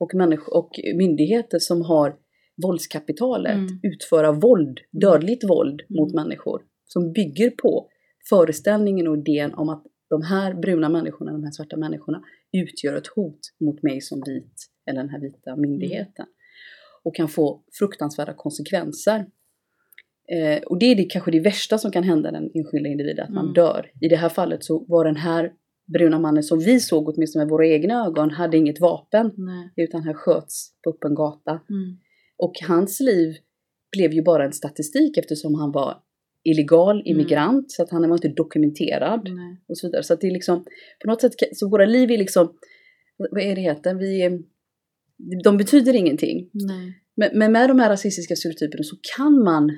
och, 0.00 0.14
människor, 0.14 0.56
och 0.56 0.70
myndigheter 0.94 1.58
som 1.58 1.82
har 1.82 2.16
våldskapitalet 2.62 3.52
Mm. 3.54 3.80
utföra 3.82 4.32
våld, 4.32 4.80
dödligt 4.90 5.44
våld 5.50 5.80
Mm. 5.80 6.00
mot 6.00 6.14
människor. 6.14 6.62
Som 6.86 7.12
bygger 7.12 7.50
på 7.50 7.88
föreställningen 8.28 9.08
och 9.08 9.16
idén 9.16 9.54
om 9.54 9.68
att 9.68 9.84
de 10.10 10.22
här 10.22 10.54
bruna 10.54 10.88
människorna, 10.88 11.32
de 11.32 11.44
här 11.44 11.50
svarta 11.50 11.76
människorna 11.76 12.22
utgör 12.52 12.96
ett 12.96 13.06
hot 13.06 13.38
mot 13.60 13.82
mig 13.82 14.00
som 14.00 14.22
vit 14.26 14.54
eller 14.86 15.00
den 15.00 15.08
här 15.10 15.20
vita 15.20 15.56
myndigheten. 15.56 16.26
Och 17.04 17.14
kan 17.16 17.28
få 17.28 17.62
fruktansvärda 17.78 18.34
konsekvenser. 18.34 19.26
Eh, 20.32 20.62
och 20.62 20.78
det 20.78 20.86
är 20.86 20.94
det, 20.96 21.04
kanske 21.04 21.30
det 21.30 21.40
värsta 21.40 21.78
som 21.78 21.90
kan 21.92 22.02
hända 22.02 22.30
den 22.30 22.50
enskilda 22.54 22.88
individen, 22.88 23.24
att 23.24 23.34
man 23.34 23.44
Mm. 23.44 23.54
dör. 23.54 23.90
I 24.00 24.08
det 24.08 24.16
här 24.16 24.28
fallet 24.28 24.64
så 24.64 24.84
var 24.88 25.04
den 25.04 25.16
här 25.16 25.52
bruna 25.92 26.18
mannen 26.18 26.42
som 26.42 26.58
vi 26.58 26.80
såg 26.80 27.08
åtminstone 27.08 27.44
med 27.44 27.50
våra 27.50 27.66
egna 27.66 28.06
ögon, 28.06 28.30
hade 28.30 28.56
inget 28.56 28.80
vapen. 28.80 29.30
Nej. 29.36 29.72
Utan 29.76 30.02
han 30.02 30.14
sköts 30.14 30.72
på 30.84 30.90
öppen 30.90 31.14
gata. 31.14 31.50
Mm. 31.50 31.98
Och 32.44 32.54
hans 32.68 33.00
liv 33.00 33.36
blev 33.96 34.12
ju 34.12 34.22
bara 34.22 34.44
en 34.44 34.52
statistik 34.52 35.16
eftersom 35.18 35.54
han 35.54 35.72
var 35.72 35.96
illegal 36.44 37.02
immigrant, 37.04 37.70
så 37.72 37.82
att 37.82 37.90
han 37.90 38.08
var 38.08 38.16
inte 38.16 38.28
dokumenterad 38.28 39.20
Nej. 39.24 39.56
och 39.68 39.78
så 39.78 39.86
vidare. 39.86 40.02
Så 40.02 40.14
att 40.14 40.20
det 40.20 40.26
är 40.26 40.30
liksom, 40.30 40.64
på 41.02 41.10
något 41.10 41.20
sätt, 41.20 41.32
så 41.52 41.68
våra 41.68 41.86
liv 41.86 42.10
är 42.10 42.18
liksom, 42.18 42.54
vad 43.16 43.42
är 43.42 43.54
det 43.54 43.60
heter, 43.60 43.94
vi 43.94 44.22
är, 44.22 44.42
de 45.44 45.56
betyder 45.56 45.94
ingenting. 45.94 46.50
Nej. 46.52 46.98
Men, 47.14 47.38
men 47.38 47.52
med 47.52 47.70
de 47.70 47.78
här 47.78 47.90
rasistiska 47.90 48.36
stereotyperna 48.36 48.82
så 48.82 48.96
kan 49.16 49.42
man 49.44 49.70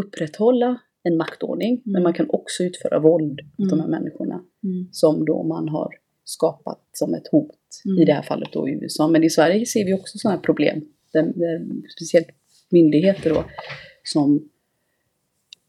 upprätthålla 0.00 0.80
en 1.02 1.16
maktordning, 1.16 1.82
men 1.84 1.92
Mm. 1.94 2.02
man 2.02 2.14
kan 2.14 2.26
också 2.30 2.62
utföra 2.62 2.98
våld 2.98 3.40
mot 3.58 3.70
de 3.70 3.80
här 3.80 3.88
Mm. 3.88 4.00
människorna 4.02 4.34
Mm. 4.64 4.88
som 4.92 5.24
då 5.24 5.42
man 5.42 5.68
har 5.68 5.88
skapat 6.24 6.80
som 6.92 7.14
ett 7.14 7.28
hot. 7.32 7.56
Mm. 7.84 7.98
I 8.02 8.04
det 8.04 8.12
här 8.12 8.22
fallet 8.22 8.48
då 8.52 8.68
i 8.68 8.72
USA. 8.72 9.08
Men 9.08 9.24
i 9.24 9.30
Sverige 9.30 9.66
ser 9.66 9.84
vi 9.84 9.94
också 9.94 10.18
sådana 10.18 10.36
här 10.36 10.42
problem. 10.42 10.82
Där, 11.12 11.22
där 11.22 11.88
speciellt 11.96 12.28
myndigheter 12.70 13.30
då, 13.30 13.44
som 14.04 14.48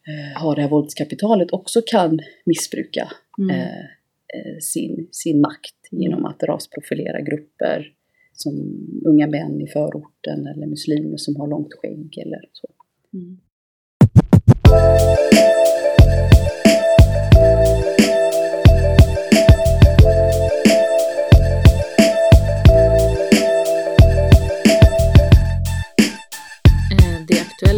eh, 0.08 0.42
har 0.42 0.56
det 0.56 0.62
här 0.62 0.70
våldskapitalet 0.70 1.52
också 1.52 1.82
kan 1.86 2.20
missbruka 2.46 3.12
Mm. 3.40 3.56
eh, 3.56 3.80
eh, 4.34 4.58
sin, 4.60 5.08
sin 5.12 5.42
makt 5.42 5.88
genom 5.92 6.26
att 6.26 6.44
rasprofilera 6.44 7.22
grupper 7.22 7.94
som 8.34 8.54
unga 9.06 9.28
män 9.28 9.62
i 9.62 9.68
förorten 9.68 10.48
eller 10.48 10.68
muslimer 10.68 11.18
som 11.18 11.36
har 11.36 11.48
långt 11.48 11.74
skägg 11.74 12.18
eller 12.18 12.42
så. 12.54 12.68
Mm. 13.14 13.40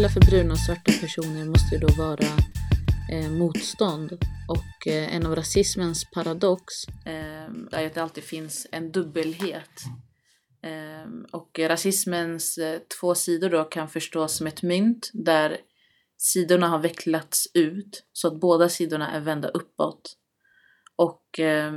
Aktuella 0.04 0.26
för 0.26 0.30
bruna 0.30 0.52
och 0.52 0.58
svarta 0.58 0.92
personer 1.00 1.44
måste 1.44 1.74
ju 1.74 1.80
då 1.80 1.88
vara 1.98 2.26
eh, 3.12 3.30
motstånd. 3.30 4.12
Och 4.48 4.86
eh, 4.86 5.14
en 5.16 5.26
av 5.26 5.36
rasismens 5.36 6.10
paradox 6.14 6.64
eh, 7.06 7.78
är 7.80 7.86
att 7.86 7.94
det 7.94 8.02
alltid 8.02 8.24
finns 8.24 8.66
en 8.72 8.92
dubbelhet. 8.92 9.70
Eh, 10.62 11.10
och 11.32 11.58
rasismens 11.58 12.58
eh, 12.58 12.80
två 13.00 13.14
sidor 13.14 13.50
då 13.50 13.64
kan 13.64 13.88
förstås 13.88 14.36
som 14.36 14.46
ett 14.46 14.62
mynt 14.62 15.10
där 15.12 15.58
sidorna 16.16 16.68
har 16.68 16.78
vecklats 16.78 17.50
ut 17.54 18.04
så 18.12 18.28
att 18.28 18.40
båda 18.40 18.68
sidorna 18.68 19.10
är 19.10 19.20
vända 19.20 19.48
uppåt. 19.48 20.16
Och 20.96 21.40
eh, 21.40 21.72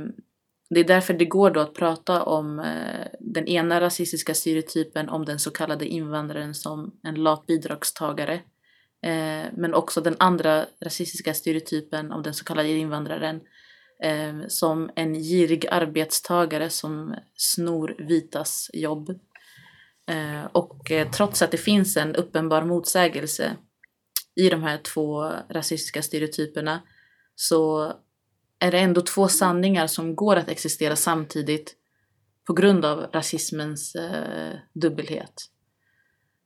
det 0.70 0.80
är 0.80 0.84
därför 0.84 1.14
det 1.14 1.24
går 1.24 1.50
då 1.50 1.60
att 1.60 1.74
prata 1.74 2.22
om 2.22 2.58
eh, 2.58 3.06
den 3.20 3.46
ena 3.46 3.80
rasistiska 3.80 4.34
stereotypen 4.34 5.08
om 5.08 5.24
den 5.24 5.38
så 5.38 5.50
kallade 5.50 5.86
invandraren 5.86 6.54
som 6.54 6.92
en 7.02 7.14
lat 7.14 7.46
bidragstagare. 7.46 8.34
Eh, 9.02 9.46
men 9.52 9.74
också 9.74 10.00
den 10.00 10.16
andra 10.18 10.66
rasistiska 10.80 11.34
stereotypen 11.34 12.12
om 12.12 12.22
den 12.22 12.34
så 12.34 12.44
kallade 12.44 12.68
invandraren 12.68 13.40
eh, 14.02 14.34
som 14.48 14.90
en 14.94 15.14
girig 15.14 15.66
arbetstagare 15.70 16.70
som 16.70 17.14
snor 17.34 17.96
vitas 17.98 18.70
jobb. 18.72 19.20
Och 20.52 20.90
trots 21.16 21.42
att 21.42 21.50
det 21.50 21.56
finns 21.56 21.96
en 21.96 22.16
uppenbar 22.16 22.62
motsägelse 22.64 23.56
i 24.36 24.48
de 24.48 24.62
här 24.62 24.78
två 24.78 25.32
rasistiska 25.50 26.02
stereotyperna 26.02 26.82
så 27.34 27.92
är 28.58 28.70
det 28.70 28.78
ändå 28.78 29.00
två 29.00 29.28
sanningar 29.28 29.86
som 29.86 30.16
går 30.16 30.36
att 30.36 30.48
existera 30.48 30.96
samtidigt 30.96 31.76
på 32.46 32.52
grund 32.52 32.84
av 32.84 32.98
rasismens 33.12 33.94
eh, 33.94 34.56
dubbelhet. 34.74 35.50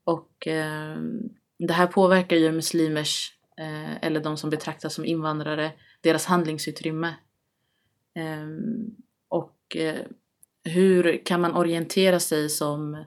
Och 0.04 0.46
eh, 0.46 0.96
det 1.58 1.72
här 1.72 1.86
påverkar 1.86 2.36
ju 2.36 2.52
muslimers, 2.52 3.32
eh, 3.60 4.04
eller 4.04 4.20
de 4.20 4.36
som 4.36 4.50
betraktas 4.50 4.94
som 4.94 5.04
invandrare, 5.04 5.72
deras 6.00 6.26
handlingsutrymme. 6.26 7.14
Eh, 8.18 8.48
och 9.28 9.76
eh, 9.76 10.06
hur 10.64 11.24
kan 11.24 11.40
man 11.40 11.56
orientera 11.56 12.20
sig 12.20 12.48
som, 12.48 13.04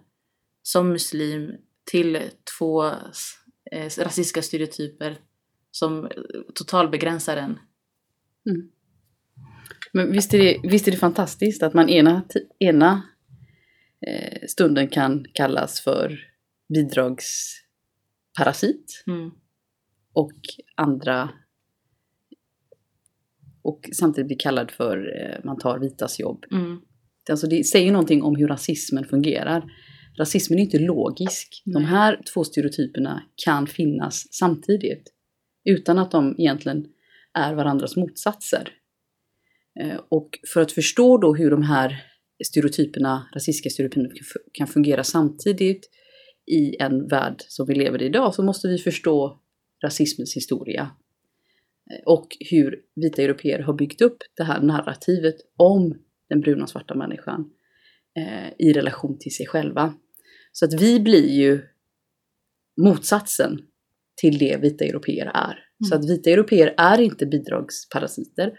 som 0.62 0.90
muslim 0.90 1.52
till 1.92 2.22
två 2.58 2.86
eh, 3.72 3.90
rasistiska 3.98 4.42
stereotyper 4.42 5.18
som 5.72 6.06
eh, 6.06 6.12
totalbegränsar 6.54 7.38
en? 7.38 7.60
Mm. 8.50 8.70
Men 9.96 10.12
visst 10.12 10.34
är, 10.34 10.38
det, 10.40 10.58
visst 10.64 10.88
är 10.88 10.92
det 10.92 10.98
fantastiskt 10.98 11.64
att 11.64 11.74
man 11.74 11.90
ena, 11.90 12.24
ena 12.60 13.02
eh, 14.08 14.48
stunden 14.48 14.88
kan 14.88 15.26
kallas 15.34 15.82
för 15.82 16.20
bidragsparasit 16.74 19.04
Mm. 19.08 19.32
och 20.14 20.32
andra 20.76 21.30
och 23.62 23.90
samtidigt 23.94 24.28
blir 24.28 24.40
kallad 24.40 24.72
för 24.72 25.22
eh, 25.22 25.38
man 25.46 25.58
tar 25.58 25.80
vitas 25.80 26.20
jobb. 26.20 26.46
Mm. 26.52 26.82
Det- 27.26 27.32
Alltså 27.34 27.48
det 27.48 27.64
säger 27.64 27.92
någonting 27.92 28.24
om 28.24 28.36
hur 28.36 28.48
rasismen 28.48 29.06
fungerar. 29.06 29.72
Rasismen 30.18 30.60
är 30.60 30.64
inte 30.64 30.80
logisk. 30.80 31.62
De 31.66 31.72
Nej. 31.74 31.84
här 31.84 32.22
två 32.34 32.44
stereotyperna 32.44 33.24
kan 33.46 33.68
finnas 33.68 34.34
samtidigt 34.34 35.14
utan 35.64 36.00
att 36.00 36.12
de 36.12 36.36
egentligen 36.38 36.86
är 37.34 37.54
varandras 37.54 37.96
motsatser. 37.96 38.70
Eh, 39.82 40.00
Och 40.10 40.40
för 40.54 40.62
att 40.62 40.72
förstå 40.72 41.18
då 41.18 41.36
hur 41.36 41.52
de 41.52 41.62
här 41.64 42.04
stereotyperna, 42.46 43.30
rasistiska 43.36 43.70
stereotyperna 43.70 44.10
kan 44.54 44.68
fungera 44.68 45.04
samtidigt 45.04 45.90
i 46.52 46.76
en 46.80 47.08
värld 47.08 47.36
som 47.48 47.66
vi 47.68 47.76
lever 47.76 48.02
i 48.02 48.06
idag 48.06 48.34
så 48.36 48.44
måste 48.44 48.68
vi 48.68 48.78
förstå 48.78 49.42
rasismens 49.84 50.36
historia. 50.36 50.92
Eh, 51.92 52.04
Och 52.06 52.28
hur 52.52 52.80
vita 52.96 53.22
europeer 53.22 53.60
har 53.60 53.74
byggt 53.74 54.02
upp 54.02 54.18
det 54.38 54.44
här 54.44 54.62
narrativet 54.62 55.36
om 55.58 55.96
den 56.30 56.42
bruna 56.42 56.64
och 56.64 56.70
svarta 56.70 56.96
människan 56.96 57.50
eh, 58.18 58.54
i 58.60 58.74
relation 58.74 59.18
till 59.20 59.36
sig 59.36 59.46
själva. 59.48 59.94
Så 60.52 60.66
att 60.66 60.82
vi 60.82 61.00
blir 61.00 61.30
ju 61.30 61.62
motsatsen 62.82 63.60
till 64.22 64.38
det 64.38 64.58
vita 64.62 64.86
europeer 64.86 65.32
är. 65.34 65.60
Så 65.90 65.96
att 65.96 66.10
vita 66.10 66.30
europeer 66.30 66.74
är 66.78 67.02
inte 67.02 67.26
bidragsparasiter 67.26 68.54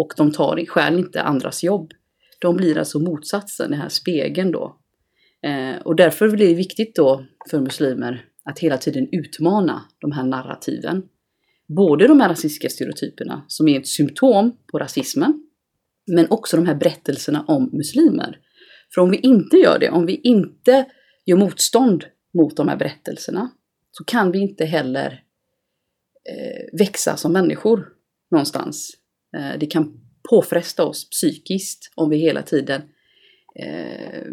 och 0.00 0.12
de 0.16 0.32
tar 0.32 0.66
stjäl 0.66 0.98
inte 0.98 1.22
andras 1.22 1.62
jobb. 1.62 1.92
De 2.40 2.56
blir 2.56 2.78
alltså 2.78 2.98
motsatsen, 2.98 3.70
den 3.70 3.80
här 3.80 3.88
spegeln 3.88 4.52
då. 4.52 4.76
Eh, 5.42 5.82
och 5.84 5.96
därför 5.96 6.28
blir 6.28 6.48
det 6.48 6.54
viktigt 6.54 6.96
då 6.96 7.24
för 7.50 7.60
muslimer 7.60 8.24
att 8.44 8.58
hela 8.58 8.78
tiden 8.78 9.08
utmana 9.12 9.82
de 10.00 10.12
här 10.12 10.24
narrativen. 10.24 11.02
Både 11.76 12.08
de 12.08 12.20
här 12.20 12.28
rasistiska 12.28 12.68
stereotyperna 12.68 13.44
som 13.48 13.68
är 13.68 13.80
ett 13.80 13.88
symptom 13.88 14.56
på 14.72 14.78
rasismen, 14.78 15.42
men 16.06 16.26
också 16.30 16.56
de 16.56 16.66
här 16.66 16.74
berättelserna 16.74 17.44
om 17.48 17.70
muslimer. 17.72 18.38
För 18.94 19.00
om 19.00 19.10
vi 19.10 19.16
inte 19.16 19.56
gör 19.56 19.78
det, 19.78 19.90
om 19.90 20.06
vi 20.06 20.14
inte 20.14 20.86
gör 21.26 21.36
motstånd 21.36 22.04
mot 22.34 22.56
de 22.56 22.68
här 22.68 22.76
berättelserna, 22.76 23.50
så 23.90 24.04
kan 24.04 24.32
vi 24.32 24.38
inte 24.38 24.64
heller 24.64 25.24
eh, 26.30 26.78
växa 26.78 27.16
som 27.16 27.32
människor 27.32 27.88
någonstans. 28.30 28.99
Eh, 29.36 29.58
det 29.58 29.66
kan 29.66 30.00
påfresta 30.30 30.84
oss 30.84 31.10
psykiskt 31.10 31.92
om 31.94 32.10
vi 32.10 32.16
hela 32.16 32.42
tiden 32.42 32.82
eh, 33.54 34.24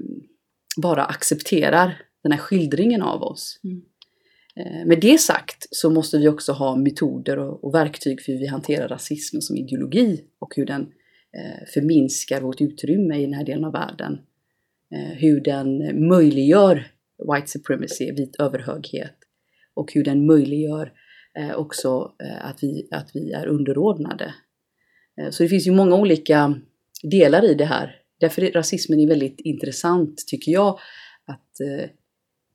bara 0.81 1.05
accepterar 1.05 2.01
den 2.23 2.31
här 2.31 2.39
skildringen 2.39 3.01
av 3.01 3.23
oss. 3.23 3.60
Mm. 3.63 3.81
Eh, 4.55 4.86
med 4.86 4.99
det 5.01 5.17
sagt 5.17 5.67
så 5.71 5.89
måste 5.89 6.17
vi 6.17 6.27
också 6.27 6.51
ha 6.51 6.75
metoder 6.75 7.38
och, 7.38 7.73
verktyg 7.73 8.21
för 8.21 8.31
hur 8.31 8.39
vi 8.39 8.47
hanterar 8.47 8.88
rasismen 8.88 9.41
som 9.41 9.57
ideologi 9.57 10.23
och 10.39 10.55
hur 10.55 10.65
den 10.65 10.91
förminskar 11.73 12.41
vårt 12.41 12.62
utrymme 12.62 13.17
i 13.17 13.21
den 13.21 13.33
här 13.33 13.45
delen 13.45 13.65
av 13.65 13.71
världen. 13.71 14.17
Hur 15.17 15.41
den 15.41 15.77
möjliggör 16.07 16.88
white 17.33 17.47
supremacy, 17.47 18.12
vit 18.12 18.36
överhöghet 18.39 19.15
och 19.73 19.93
hur 19.93 20.03
den 20.03 20.25
möjliggör 20.25 20.93
också 21.55 22.12
att, 22.41 22.63
vi, 22.63 22.88
att 22.91 23.12
vi 23.13 23.31
är 23.31 23.47
underordnade. 23.47 24.33
Eh, 25.21 25.30
så 25.30 25.43
det 25.43 25.49
finns 25.49 25.67
ju 25.67 25.71
många 25.71 25.95
olika 25.95 26.60
delar 27.03 27.45
i 27.45 27.53
det 27.53 27.65
här. 27.65 27.95
Därför 28.19 28.43
är 28.43 28.51
rasismen 28.51 28.99
är 28.99 29.08
väldigt 29.08 29.39
intressant, 29.39 30.27
tycker 30.27 30.51
jag, 30.51 30.80
att 31.25 31.60
eh, 31.60 31.89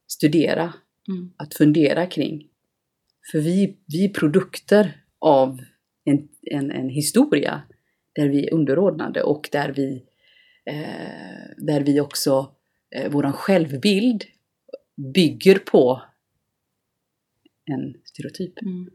studera, 0.06 0.72
Mm. 1.08 1.32
att 1.36 1.54
fundera 1.54 2.06
kring. 2.06 2.48
För 3.32 3.38
vi, 3.38 3.76
vi 3.86 4.04
är 4.04 4.08
produkter 4.08 5.04
av 5.18 5.60
en, 6.04 6.28
en, 6.42 6.70
en 6.70 6.88
historia 6.88 7.62
där 8.14 8.28
vi 8.28 8.46
är 8.46 8.54
underordnade 8.54 9.22
och 9.22 9.48
där 9.52 9.72
vi, 9.72 10.04
eh, 10.66 11.54
där 11.56 11.80
vi 11.80 12.00
också, 12.00 12.54
eh, 12.96 13.10
våran 13.12 13.32
självbild 13.32 14.24
bygger 15.14 15.58
på 15.58 16.02
en 17.64 17.94
stereotyp. 18.04 18.62
Mm. 18.62 18.90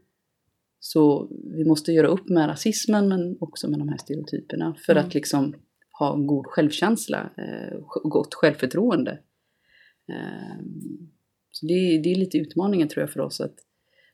Så 0.92 1.28
vi 1.56 1.64
måste 1.64 1.92
göra 1.92 2.06
upp 2.06 2.28
med 2.28 2.48
rasismen 2.48 3.08
men 3.08 3.36
också 3.40 3.70
med 3.70 3.78
de 3.78 3.88
här 3.88 3.96
stereotyperna 3.98 4.74
för 4.86 4.92
Mm. 4.92 5.06
att 5.06 5.14
liksom 5.14 5.54
ha 5.98 6.14
en 6.14 6.26
god 6.26 6.46
självkänsla, 6.46 7.30
eh, 7.36 7.78
gott 8.04 8.34
självförtroende. 8.34 9.10
Eh, 10.08 10.58
så 11.50 11.66
det, 11.66 11.72
är- 11.72 12.02
det 12.02 12.08
är 12.12 12.14
lite 12.16 12.38
utmaningen 12.38 12.88
tror 12.88 13.00
jag 13.02 13.12
för 13.12 13.20
oss 13.20 13.40
att 13.40 13.54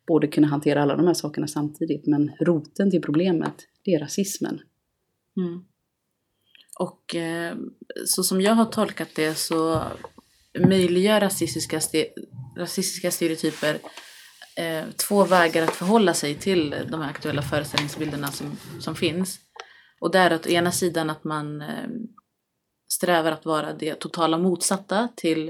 både 0.06 0.26
kunna 0.26 0.46
hantera 0.46 0.82
alla 0.82 0.96
de 0.96 1.06
här 1.06 1.14
sakerna 1.14 1.46
samtidigt 1.46 2.06
men 2.06 2.30
roten 2.40 2.90
till 2.90 3.02
problemet 3.02 3.54
det 3.84 3.94
är 3.94 4.00
rasismen. 4.00 4.60
Mm. 5.36 5.64
Och 6.80 7.14
eh, 7.14 7.56
så 8.06 8.22
som 8.22 8.40
jag 8.40 8.52
har 8.54 8.64
tolkat 8.64 9.08
det 9.16 9.34
så 9.34 9.82
möjliggör 10.68 11.20
rasistiska, 11.20 11.78
ste- 11.78 12.08
rasistiska 12.56 13.10
stereotyper 13.10 13.78
eh, 14.56 14.84
två 15.08 15.24
vägar 15.24 15.62
att 15.62 15.76
förhålla 15.76 16.14
sig 16.14 16.34
till 16.34 16.70
de 16.90 17.00
här 17.00 17.10
aktuella 17.10 17.42
föreställningsbilderna 17.42 18.26
som, 18.28 18.56
som 18.80 18.94
finns. 18.94 19.38
Och 20.00 20.10
det 20.10 20.18
är 20.18 20.30
att 20.30 20.46
å 20.46 20.50
ena 20.50 20.72
sidan 20.72 21.10
att 21.10 21.24
man 21.24 21.60
eh, 21.60 21.88
strävar 22.88 23.32
att 23.32 23.44
vara 23.44 23.72
det 23.72 23.94
totala 23.94 24.38
motsatta 24.38 25.08
till 25.16 25.48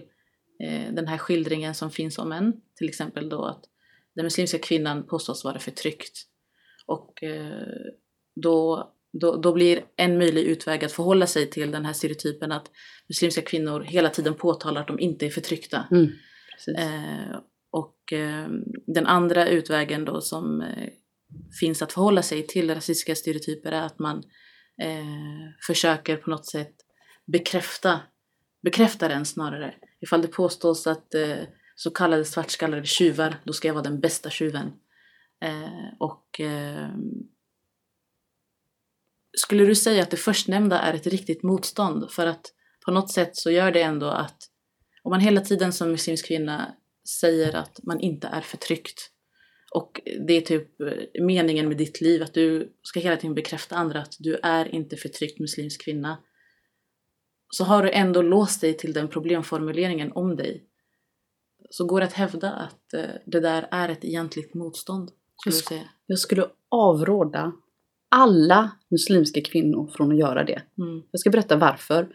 eh, 0.64 0.92
den 0.92 1.06
här 1.06 1.18
skildringen 1.18 1.74
som 1.74 1.90
finns 1.90 2.18
om 2.18 2.32
en, 2.32 2.52
till 2.76 2.88
exempel 2.88 3.28
då 3.28 3.44
att 3.44 3.64
den 4.14 4.24
muslimska 4.24 4.58
kvinnan 4.58 5.06
påstås 5.06 5.44
vara 5.44 5.58
förtryckt. 5.58 6.18
Och 6.86 7.22
eh, 7.22 7.66
då, 8.34 8.90
då, 9.12 9.36
då 9.36 9.52
blir 9.52 9.84
en 9.96 10.18
möjlig 10.18 10.42
utväg 10.42 10.84
att 10.84 10.92
förhålla 10.92 11.26
sig 11.26 11.50
till 11.50 11.70
den 11.70 11.84
här 11.84 11.92
stereotypen 11.92 12.52
att 12.52 12.70
muslimska 13.08 13.42
kvinnor 13.42 13.80
hela 13.80 14.08
tiden 14.08 14.34
påtalar 14.34 14.80
att 14.80 14.88
de 14.88 15.00
inte 15.00 15.26
är 15.26 15.30
förtryckta. 15.30 15.88
Mm. 15.90 16.12
Eh, 16.76 17.36
och 17.74 18.12
eh, 18.12 18.48
den 18.86 19.06
andra 19.06 19.48
utvägen 19.48 20.04
då 20.04 20.20
som 20.20 20.60
eh, 20.60 20.88
finns 21.60 21.82
att 21.82 21.92
förhålla 21.92 22.22
sig 22.22 22.46
till 22.46 22.74
rasistiska 22.74 23.14
stereotyper 23.14 23.72
är 23.72 23.82
att 23.82 23.98
man 23.98 24.16
eh, 24.82 25.64
försöker 25.66 26.16
på 26.16 26.30
något 26.30 26.46
sätt 26.46 26.74
bekräfta, 27.26 28.00
bekräfta 28.62 29.08
den 29.08 29.24
snarare. 29.24 29.74
Ifall 30.00 30.22
det 30.22 30.28
påstås 30.28 30.86
att 30.86 31.14
eh, 31.14 31.38
så 31.74 31.90
kallade 31.90 32.24
svartskallade 32.24 32.86
tjuvar, 32.86 33.36
då 33.44 33.52
ska 33.52 33.68
jag 33.68 33.74
vara 33.74 33.84
den 33.84 34.00
bästa 34.00 34.30
tjuven. 34.30 34.72
Eh, 35.44 35.98
och 35.98 36.40
eh, 36.40 36.88
skulle 39.36 39.64
du 39.64 39.74
säga 39.74 40.02
att 40.02 40.10
det 40.10 40.16
förstnämnda 40.16 40.78
är 40.78 40.94
ett 40.94 41.06
riktigt 41.06 41.42
motstånd? 41.42 42.10
För 42.10 42.26
att 42.26 42.52
på 42.84 42.90
något 42.90 43.10
sätt 43.10 43.36
så 43.36 43.50
gör 43.50 43.72
det 43.72 43.82
ändå 43.82 44.06
att 44.06 44.38
om 45.02 45.10
man 45.10 45.20
hela 45.20 45.40
tiden 45.40 45.72
som 45.72 45.90
muslimsk 45.90 46.26
kvinna 46.26 46.74
säger 47.08 47.56
att 47.56 47.80
man 47.82 48.00
inte 48.00 48.26
är 48.26 48.40
förtryckt 48.40 49.10
och 49.74 50.00
det 50.26 50.32
är 50.32 50.40
typ 50.40 50.68
meningen 51.20 51.68
med 51.68 51.76
ditt 51.76 52.00
liv 52.00 52.22
att 52.22 52.34
du 52.34 52.72
ska 52.82 53.00
hela 53.00 53.16
tiden 53.16 53.34
bekräfta 53.34 53.76
andra 53.76 54.00
att 54.00 54.16
du 54.18 54.38
är 54.42 54.74
inte 54.74 54.96
förtryckt 54.96 55.40
muslimsk 55.40 55.84
kvinna. 55.84 56.18
Så 57.50 57.64
har 57.64 57.82
du 57.82 57.90
ändå 57.90 58.22
låst 58.22 58.60
dig 58.60 58.76
till 58.76 58.92
den 58.92 59.08
problemformuleringen 59.08 60.12
om 60.12 60.36
dig. 60.36 60.64
Så 61.70 61.86
går 61.86 62.00
det 62.00 62.06
att 62.06 62.12
hävda 62.12 62.50
att 62.50 62.94
eh, 62.94 63.10
det 63.26 63.40
där 63.40 63.68
är 63.70 63.88
ett 63.88 64.04
egentligt 64.04 64.54
motstånd. 64.54 65.10
Skulle 65.40 65.56
du 65.56 65.60
säga. 65.60 65.88
Jag 66.06 66.18
skulle 66.18 66.46
avråda 66.70 67.52
alla 68.10 68.70
muslimska 68.90 69.40
kvinnor 69.40 69.90
från 69.96 70.12
att 70.12 70.18
göra 70.18 70.44
det. 70.44 70.62
Mm. 70.78 71.02
Jag 71.10 71.20
ska 71.20 71.30
berätta 71.30 71.56
varför. 71.56 72.08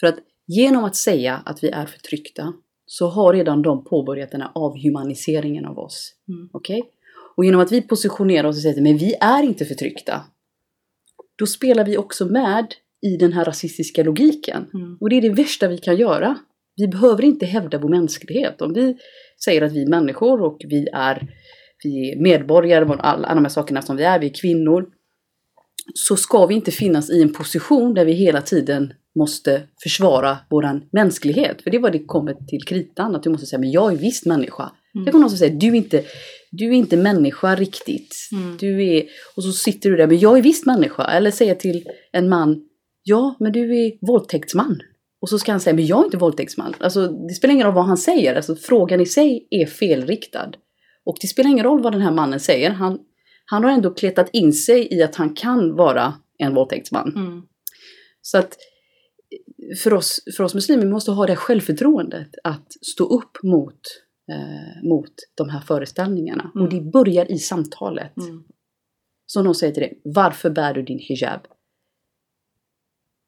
För 0.00 0.06
att 0.06 0.18
genom 0.46 0.84
att 0.84 0.96
säga 0.96 1.42
att 1.44 1.64
vi 1.64 1.68
är 1.68 1.86
förtryckta 1.86 2.52
så 2.86 3.06
har 3.08 3.32
redan 3.32 3.62
de 3.62 3.84
påbörjat 3.84 4.30
den 4.30 4.40
här 4.40 4.50
avhumaniseringen 4.54 5.64
av 5.64 5.78
oss. 5.78 6.12
Mm. 6.28 6.48
Okej? 6.52 6.82
Och 7.36 7.44
genom 7.44 7.60
att 7.60 7.72
vi 7.72 7.82
positionerar 7.82 8.48
oss 8.48 8.56
och 8.56 8.62
säger 8.62 8.76
att 8.76 8.82
men 8.82 8.96
vi 8.96 9.14
är 9.20 9.42
inte 9.42 9.64
förtryckta. 9.64 10.20
Då 11.38 11.46
spelar 11.46 11.84
vi 11.84 11.96
också 11.96 12.26
med 12.26 12.66
i 13.06 13.16
den 13.16 13.32
här 13.32 13.44
rasistiska 13.44 14.02
logiken. 14.02 14.66
Mm. 14.74 14.96
Och 15.00 15.10
det 15.10 15.16
är 15.16 15.22
det 15.22 15.30
värsta 15.30 15.68
vi 15.68 15.78
kan 15.78 15.96
göra. 15.96 16.38
Vi 16.76 16.88
behöver 16.88 17.24
inte 17.24 17.46
hävda 17.46 17.78
vår 17.78 17.88
mänsklighet. 17.88 18.62
Om 18.62 18.72
vi 18.72 18.96
säger 19.44 19.62
att 19.62 19.72
vi 19.72 19.82
är 19.82 19.88
människor 19.88 20.42
och 20.42 20.60
vi 20.68 20.88
är, 20.92 21.28
vi 21.84 22.10
är 22.10 22.22
medborgare, 22.22 22.84
alla, 22.84 23.28
alla 23.28 23.34
de 23.34 23.44
här 23.44 23.48
sakerna 23.48 23.82
som 23.82 23.96
vi 23.96 24.04
är, 24.04 24.18
vi 24.18 24.26
är 24.26 24.40
kvinnor. 24.40 24.86
Så 25.94 26.16
ska 26.16 26.46
vi 26.46 26.54
inte 26.54 26.70
finnas 26.70 27.10
i 27.10 27.22
en 27.22 27.32
position 27.32 27.94
där 27.94 28.04
vi 28.04 28.12
hela 28.12 28.42
tiden 28.42 28.92
måste 29.14 29.62
försvara 29.82 30.38
våran 30.50 30.84
mänsklighet. 30.92 31.62
För 31.62 31.70
det 31.70 31.76
är 31.76 31.80
vad 31.80 31.92
det 31.92 32.04
kommer 32.04 32.34
till 32.34 32.64
kritan, 32.66 33.16
att 33.16 33.22
du 33.22 33.30
måste 33.30 33.46
säga 33.46 33.60
men 33.60 33.70
jag 33.70 33.92
är 33.92 33.96
visst 33.96 34.26
människa. 34.26 34.70
Mm. 34.94 35.04
Det 35.04 35.10
kommer 35.10 35.22
någon 35.22 35.30
som 35.30 35.38
säger 35.38 35.54
du 35.54 35.66
är 35.66 35.74
inte, 35.74 36.04
du 36.50 36.66
är 36.66 36.72
inte 36.72 36.96
människa 36.96 37.56
riktigt. 37.56 38.14
Mm. 38.32 38.56
Du 38.60 38.88
är, 38.88 39.04
och 39.36 39.44
så 39.44 39.52
sitter 39.52 39.90
du 39.90 39.96
där, 39.96 40.06
men 40.06 40.18
jag 40.18 40.38
är 40.38 40.42
visst 40.42 40.66
människa. 40.66 41.04
Eller 41.04 41.30
säga 41.30 41.54
till 41.54 41.84
en 42.12 42.28
man, 42.28 42.64
ja 43.02 43.36
men 43.40 43.52
du 43.52 43.76
är 43.76 44.06
våldtäktsman. 44.06 44.80
Och 45.20 45.28
så 45.28 45.38
ska 45.38 45.52
han 45.52 45.60
säga, 45.60 45.74
men 45.74 45.86
jag 45.86 46.00
är 46.00 46.04
inte 46.04 46.16
våldtäktsman. 46.16 46.74
Alltså 46.80 47.08
det 47.08 47.34
spelar 47.34 47.54
ingen 47.54 47.66
roll 47.66 47.74
vad 47.74 47.86
han 47.86 47.96
säger, 47.96 48.34
alltså 48.34 48.56
frågan 48.56 49.00
i 49.00 49.06
sig 49.06 49.46
är 49.50 49.66
felriktad. 49.66 50.52
Och 51.04 51.16
det 51.20 51.26
spelar 51.26 51.50
ingen 51.50 51.64
roll 51.64 51.82
vad 51.82 51.92
den 51.92 52.00
här 52.00 52.12
mannen 52.12 52.40
säger, 52.40 52.70
han, 52.70 52.98
han 53.44 53.64
har 53.64 53.70
ändå 53.70 53.94
kletat 53.94 54.30
in 54.32 54.52
sig 54.52 54.94
i 54.94 55.02
att 55.02 55.14
han 55.14 55.34
kan 55.34 55.74
vara 55.76 56.14
en 56.38 56.54
våldtäktsman. 56.54 57.12
Mm. 57.16 57.42
Så 58.22 58.38
att 58.38 58.56
för 59.82 59.94
oss, 59.94 60.20
för 60.36 60.44
oss 60.44 60.54
muslimer 60.54 60.86
måste 60.86 61.10
ha 61.10 61.26
det 61.26 61.36
självförtroendet 61.36 62.28
att 62.44 62.72
stå 62.72 63.04
upp 63.04 63.42
mot, 63.42 63.80
eh, 64.30 64.88
mot 64.88 65.12
de 65.34 65.48
här 65.48 65.60
föreställningarna. 65.60 66.50
Mm. 66.54 66.66
Och 66.66 66.72
det 66.72 66.80
börjar 66.80 67.32
i 67.32 67.38
samtalet. 67.38 68.16
Mm. 68.16 68.44
Så 69.26 69.42
någon 69.42 69.54
säger 69.54 69.72
till 69.72 69.82
dig, 69.82 70.00
varför 70.04 70.50
bär 70.50 70.74
du 70.74 70.82
din 70.82 70.98
hijab? 70.98 71.40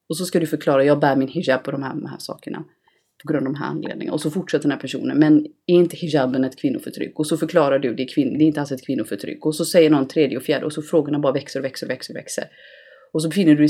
Och 0.09 0.17
så 0.17 0.25
ska 0.25 0.41
du 0.41 0.47
förklara, 0.47 0.85
jag 0.85 1.01
bär 1.01 1.17
min 1.17 1.29
hijab 1.29 1.65
på 1.65 1.71
de 1.71 1.83
här, 1.83 1.95
de 1.95 2.07
här 2.07 2.19
sakerna. 2.19 2.65
På 3.25 3.33
grund 3.33 3.47
av 3.47 3.53
de 3.53 3.59
här 3.59 3.67
anledningarna. 3.67 4.15
Och 4.15 4.21
så 4.21 4.31
fortsätter 4.31 4.63
den 4.63 4.71
här 4.71 4.79
personen, 4.79 5.19
men 5.19 5.47
är 5.67 5.75
inte 5.75 5.97
hijaben 5.97 6.45
ett 6.45 6.57
kvinnoförtryck? 6.57 7.19
Och 7.19 7.27
så 7.27 7.37
förklarar 7.37 7.79
du, 7.79 7.95
det 7.95 8.03
är, 8.03 8.09
kvinn, 8.09 8.39
det 8.39 8.45
är 8.45 8.47
inte 8.47 8.61
alls 8.61 8.73
ett 8.73 8.87
kvinnoförtryck. 8.87 9.47
Och 9.47 9.55
så 9.55 9.65
säger 9.65 9.91
någon 9.91 10.09
tredje 10.09 10.37
och 10.37 10.43
fjärde 10.43 10.67
och 10.67 10.73
så 10.73 10.83
frågorna 10.83 11.19
bara 11.19 11.33
växer 11.33 11.61
och 11.61 11.65
växer 11.65 11.87
och 11.87 11.91
växer 11.91 12.15
och 12.15 12.17
växer. 12.17 12.45
Och 13.13 13.23
så 13.23 13.29
befinner 13.29 13.55
du 13.55 13.67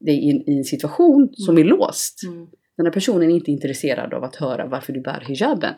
dig 0.00 0.14
i 0.26 0.30
en, 0.30 0.50
i 0.50 0.58
en 0.58 0.64
situation 0.64 1.28
som 1.32 1.58
är 1.58 1.64
låst. 1.64 2.22
Mm. 2.26 2.46
Den 2.76 2.86
här 2.86 2.92
personen 2.92 3.30
är 3.30 3.34
inte 3.34 3.50
intresserad 3.50 4.14
av 4.14 4.24
att 4.24 4.36
höra 4.36 4.66
varför 4.66 4.92
du 4.92 5.00
bär 5.00 5.24
hijaben. 5.28 5.74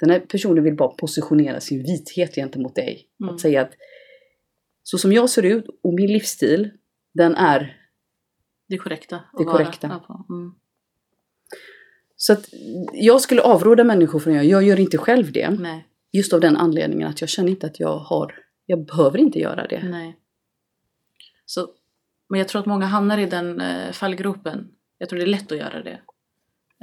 Den 0.00 0.10
här 0.10 0.20
personen 0.20 0.64
vill 0.64 0.76
bara 0.76 0.88
positionera 0.88 1.60
sin 1.60 1.82
vithet 1.82 2.34
gentemot 2.34 2.74
dig. 2.74 3.08
Mm. 3.22 3.34
Att 3.34 3.40
säga 3.40 3.62
att 3.62 3.72
så 4.82 4.98
som 4.98 5.12
jag 5.12 5.30
ser 5.30 5.42
ut 5.42 5.64
och 5.82 5.94
min 5.94 6.12
livsstil, 6.12 6.70
den 7.14 7.34
är... 7.34 7.76
Det 8.68 8.76
korrekta. 8.76 9.20
Det 9.38 9.44
korrekta. 9.44 9.88
Så 12.20 12.32
att 12.32 12.48
jag 12.92 13.20
skulle 13.20 13.42
avråda 13.42 13.84
människor 13.84 14.18
från 14.18 14.32
att 14.32 14.44
göra, 14.44 14.46
jag 14.46 14.62
gör 14.62 14.80
inte 14.80 14.98
själv 14.98 15.32
det. 15.32 15.50
Nej, 15.50 15.86
Just 16.12 16.32
av 16.32 16.40
den 16.40 16.56
anledningen 16.56 17.08
att 17.08 17.20
jag 17.20 17.30
känner 17.30 17.50
inte 17.50 17.66
att 17.66 17.80
jag 17.80 17.98
har, 17.98 18.34
jag 18.66 18.86
behöver 18.86 19.18
inte 19.18 19.38
göra 19.38 19.66
det. 19.66 19.82
nej. 19.88 20.18
Så, 21.46 21.68
men 22.28 22.38
jag 22.38 22.48
tror 22.48 22.60
att 22.60 22.66
många 22.66 22.86
hamnar 22.86 23.18
i 23.18 23.26
den 23.26 23.60
eh, 23.60 23.92
fallgropen. 23.92 24.68
Jag 24.98 25.08
tror 25.08 25.18
det 25.18 25.24
är 25.24 25.26
lätt 25.26 25.52
att 25.52 25.58
göra 25.58 25.82
det. 25.82 26.00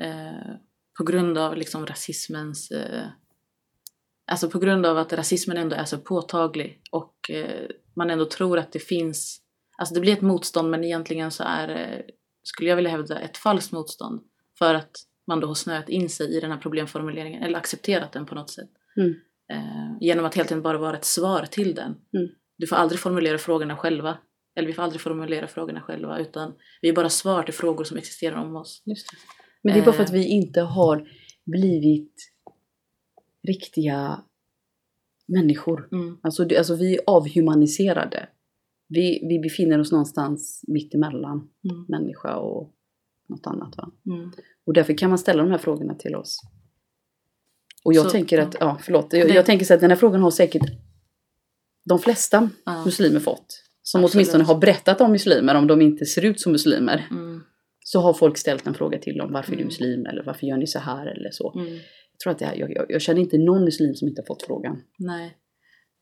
Eh, 0.04 0.56
på 0.98 1.04
grund 1.04 1.38
av 1.38 1.58
liksom 1.58 1.86
rasismens... 1.86 2.72
Eh, 2.72 3.08
alltså 4.28 4.50
på 4.50 4.60
grund 4.60 4.86
av 4.86 4.98
att 4.98 5.14
rasismen 5.14 5.58
ändå 5.58 5.76
är 5.76 5.86
så 5.86 5.98
påtaglig 5.98 6.82
och 6.92 7.30
eh, 7.30 7.68
man 7.96 8.10
ändå 8.10 8.26
tror 8.26 8.60
att 8.60 8.72
det 8.72 8.80
finns... 8.80 9.42
Alltså 9.78 9.96
det 9.96 10.02
blir 10.02 10.14
ett 10.14 10.22
motstånd 10.22 10.70
men 10.70 10.84
egentligen 10.84 11.32
så 11.32 11.44
är 11.44 11.68
det, 11.68 12.06
skulle 12.44 12.70
jag 12.70 12.76
vilja 12.76 12.92
hävda, 12.92 13.20
ett 13.20 13.38
falskt 13.38 13.72
motstånd. 13.72 14.22
För 14.58 14.74
att 14.74 14.92
man 15.28 15.40
då 15.40 15.48
har 15.48 15.54
snöat 15.56 15.90
in 15.90 16.10
sig 16.10 16.38
i 16.38 16.40
den 16.40 16.52
här 16.52 16.58
problemformuleringen 16.58 17.44
eller 17.44 17.58
accepterat 17.58 18.12
den 18.12 18.26
på 18.26 18.36
något 18.36 18.50
sätt. 18.50 18.70
Mm. 18.98 19.14
Eh, 19.52 19.98
genom 20.02 20.26
att 20.26 20.36
helt 20.36 20.52
enkelt 20.52 20.64
bara 20.64 20.78
vara 20.78 20.98
ett 20.98 21.06
svar 21.06 21.46
till 21.52 21.76
den. 21.76 21.96
Mm. 22.18 22.28
Du 22.58 22.68
får 22.68 22.76
aldrig 22.76 23.00
formulera 23.00 23.38
frågorna 23.38 23.78
själva. 23.78 24.18
Eller 24.56 24.68
vi 24.68 24.74
får 24.74 24.84
aldrig 24.84 25.02
formulera 25.02 25.48
frågorna 25.48 25.82
själva 25.82 26.20
utan 26.20 26.54
vi 26.82 26.90
är 26.90 26.94
bara 26.94 27.10
svar 27.10 27.44
till 27.44 27.54
frågor 27.54 27.84
som 27.84 27.98
existerar 27.98 28.36
om 28.36 28.56
oss. 28.56 28.82
Det. 28.86 28.96
Men 29.64 29.74
det 29.74 29.80
är 29.80 29.86
bara 29.86 29.94
för 29.94 30.04
Eh. 30.04 30.06
att 30.06 30.14
vi 30.14 30.26
inte 30.28 30.62
har 30.62 31.08
blivit 31.46 32.14
riktiga 33.48 34.24
människor. 35.28 35.90
Mm. 35.92 36.18
Alltså, 36.24 36.44
alltså 36.58 36.76
vi 36.76 36.96
är 36.96 37.02
avhumaniserade. 37.08 38.30
Vi, 38.88 39.28
vi 39.30 39.40
befinner 39.40 39.80
oss 39.80 39.92
någonstans 39.92 40.64
mitt 40.68 40.94
emellan 40.94 41.38
Mm. 41.38 41.86
människa 41.88 42.36
och 42.38 42.75
något 43.28 43.48
annat. 43.48 43.78
Va? 43.78 43.92
Mm. 44.06 44.32
Och 44.66 44.74
därför 44.74 44.98
kan 44.98 45.10
man 45.10 45.18
ställa 45.18 45.44
de 45.44 45.52
här 45.52 45.58
frågorna 45.58 45.94
till 45.96 46.16
oss. 46.16 46.42
Och 47.86 47.94
jag 47.94 48.04
Så- 48.06 48.10
tänker 48.10 48.40
att, 48.40 48.56
ja 48.60 48.78
förlåt, 48.82 49.14
jag, 49.14 49.30
jag 49.30 49.46
tänker 49.46 49.66
så 49.66 49.74
att 49.74 49.82
den 49.82 49.90
här 49.90 49.98
frågan 49.98 50.22
har 50.22 50.32
säkert 50.32 50.64
de 51.90 52.00
flesta 52.00 52.50
Ja. 52.66 52.86
muslimer 52.86 53.20
fått. 53.20 53.62
Som 53.82 54.04
Absolut. 54.04 54.16
åtminstone 54.16 54.44
har 54.44 54.56
berättat 54.58 55.02
om 55.02 55.12
muslimer, 55.12 55.56
om 55.56 55.68
de 55.68 55.82
inte 55.82 56.06
ser 56.06 56.26
ut 56.26 56.40
som 56.40 56.52
muslimer. 56.52 57.08
Mm. 57.12 57.44
Så 57.80 58.00
har 58.00 58.14
folk 58.14 58.38
ställt 58.38 58.68
en 58.68 58.74
fråga 58.74 59.00
till 59.00 59.18
dem, 59.18 59.32
varför 59.34 59.52
är 59.52 59.56
du 59.56 59.62
Mm. 59.62 59.68
muslim? 59.68 60.06
Eller 60.06 60.24
varför 60.24 60.48
gör 60.48 60.58
ni 60.58 60.68
så 60.68 60.80
här? 60.80 61.06
Eller 61.06 61.32
så. 61.32 61.54
Mm. 61.60 61.74
Jag 62.12 62.20
tror 62.24 62.32
att 62.32 62.40
det 62.40 62.46
här, 62.46 62.56
jag, 62.56 62.72
jag, 62.72 62.86
jag 62.90 63.02
känner 63.02 63.22
inte 63.22 63.38
någon 63.38 63.64
muslim 63.64 63.96
som 63.96 64.08
inte 64.08 64.22
har 64.22 64.26
fått 64.26 64.44
frågan. 64.44 64.82
Nej. 65.00 65.38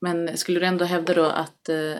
Men 0.01 0.37
skulle 0.37 0.59
du 0.59 0.65
ändå 0.65 0.85
hävda 0.85 1.13
då 1.13 1.23
att 1.25 1.69
eh, 1.69 1.93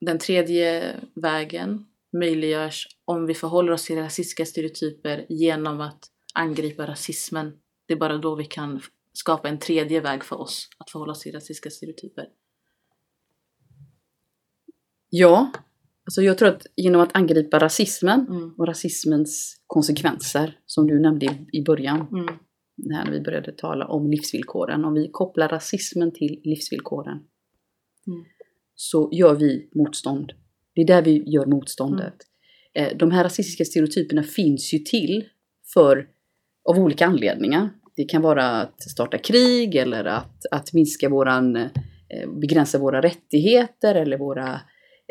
den 0.00 0.18
tredje 0.18 0.84
vägen 1.14 1.86
möjliggörs 2.18 2.86
om 3.04 3.26
vi 3.26 3.34
förhåller 3.34 3.72
oss 3.72 3.84
till 3.84 3.96
rasistiska 3.96 4.44
stereotyper 4.46 5.26
genom 5.28 5.80
att 5.80 6.04
angripa 6.34 6.86
rasismen? 6.86 7.52
Det 7.86 7.94
är 7.94 7.98
bara 7.98 8.18
då 8.18 8.34
vi 8.34 8.44
kan 8.44 8.80
skapa 9.12 9.48
en 9.48 9.58
tredje 9.58 10.00
väg 10.00 10.24
för 10.24 10.40
oss 10.40 10.68
att 10.78 10.90
förhålla 10.90 11.12
oss 11.12 11.20
till 11.20 11.32
rasistiska 11.32 11.70
stereotyper. 11.70 12.26
Ja, 15.10 15.50
alltså 16.04 16.22
jag 16.22 16.38
tror 16.38 16.48
att 16.48 16.66
genom 16.76 17.00
att 17.00 17.16
angripa 17.16 17.58
rasismen 17.58 18.26
Mm. 18.28 18.54
och 18.58 18.66
rasismens 18.66 19.60
konsekvenser, 19.66 20.58
som 20.66 20.86
du 20.86 21.00
nämnde 21.00 21.26
i, 21.26 21.58
i 21.58 21.62
början, 21.62 22.00
Mm. 22.12 22.34
när 22.76 23.10
vi 23.10 23.20
började 23.20 23.52
tala 23.52 23.86
om 23.86 24.10
livsvillkoren. 24.10 24.84
Om 24.84 24.94
vi 24.94 25.08
kopplar 25.12 25.48
rasismen 25.48 26.12
till 26.12 26.40
livsvillkoren 26.44 27.16
Mm. 28.06 28.24
så 28.74 29.08
gör 29.12 29.34
vi 29.34 29.68
motstånd. 29.74 30.32
Det 30.74 30.80
är 30.80 30.86
där 30.86 31.02
vi 31.02 31.22
gör 31.26 31.46
motståndet. 31.46 32.14
Mm. 32.74 32.98
De 32.98 33.10
här 33.10 33.24
rasistiska 33.24 33.64
stereotyperna 33.64 34.22
finns 34.22 34.74
ju 34.74 34.78
till 34.78 35.24
för, 35.74 36.06
av 36.68 36.78
olika 36.78 37.06
anledningar. 37.06 37.70
Det 37.96 38.04
kan 38.04 38.22
vara 38.22 38.46
att 38.46 38.82
starta 38.82 39.18
krig 39.18 39.76
eller 39.76 40.04
att, 40.04 40.46
att 40.50 40.72
minska 40.72 41.08
våran, 41.08 41.56
eh, 41.56 41.70
begränsa 42.40 42.78
våra 42.78 43.02
rättigheter 43.02 43.94
eller 43.94 44.18
våra 44.18 44.52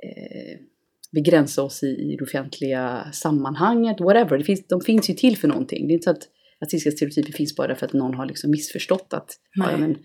eh, 0.04 0.60
begränsa 1.12 1.64
oss 1.64 1.84
i, 1.84 1.88
i 1.88 2.16
det 2.20 2.24
offentliga 2.24 3.08
sammanhanget, 3.14 4.02
whatever. 4.02 4.38
Det 4.38 4.44
finns, 4.44 4.68
de 4.68 4.82
finns 4.82 5.10
ju 5.10 5.14
till 5.14 5.38
för 5.38 5.48
någonting. 5.48 5.88
Det 5.88 5.92
är 5.92 5.96
inte 5.96 6.04
så 6.04 6.12
att 6.12 6.30
rasistiska 6.62 6.92
stereotyper 6.92 7.34
finns 7.34 7.56
bara 7.56 7.76
för 7.76 7.86
att 7.86 7.94
någon 7.94 8.14
har 8.14 8.26
liksom 8.26 8.52
missförstått 8.52 9.14
att 9.14 9.32
ja, 9.56 9.78
men, 9.78 9.92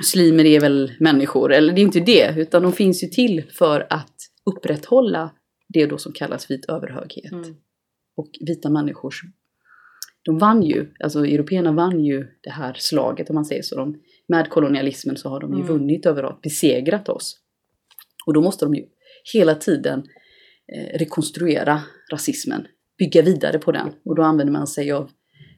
muslimer 0.00 0.44
är 0.44 0.60
väl 0.60 0.92
människor. 1.00 1.52
Eller 1.52 1.72
det 1.72 1.80
är 1.80 1.82
inte 1.82 2.00
det, 2.00 2.34
utan 2.36 2.62
de 2.62 2.72
finns 2.72 3.04
ju 3.04 3.08
till 3.08 3.44
för 3.50 3.86
att 3.90 4.14
upprätthålla 4.50 5.30
det 5.68 5.86
då 5.86 5.98
som 5.98 6.12
kallas 6.12 6.50
vit 6.50 6.64
överhöghet. 6.64 7.32
Mm. 7.32 7.54
Och 8.16 8.30
vita 8.40 8.70
människors... 8.70 9.22
De 10.26 10.38
vann 10.38 10.62
ju, 10.62 10.92
alltså 11.00 11.26
européerna 11.26 11.72
vann 11.72 12.04
ju 12.04 12.26
det 12.42 12.50
här 12.50 12.74
slaget 12.78 13.30
om 13.30 13.34
man 13.34 13.44
säger 13.44 13.62
så. 13.62 13.76
De, 13.76 13.96
med 14.28 14.50
kolonialismen 14.50 15.16
så 15.16 15.28
har 15.28 15.40
de 15.40 15.52
ju 15.52 15.56
Mm. 15.60 15.68
vunnit 15.68 16.06
överallt, 16.06 16.42
besegrat 16.42 17.08
oss. 17.08 17.36
Och 18.26 18.32
då 18.32 18.40
måste 18.40 18.64
de 18.64 18.74
ju 18.74 18.84
hela 19.34 19.54
tiden 19.54 19.98
eh, 20.74 20.98
rekonstruera 20.98 21.80
rasismen, 22.12 22.66
bygga 22.98 23.22
vidare 23.22 23.58
på 23.58 23.72
den. 23.72 23.92
Och 24.04 24.16
då 24.16 24.22
använder 24.22 24.52
man 24.52 24.66
sig 24.66 24.92
av 24.92 25.10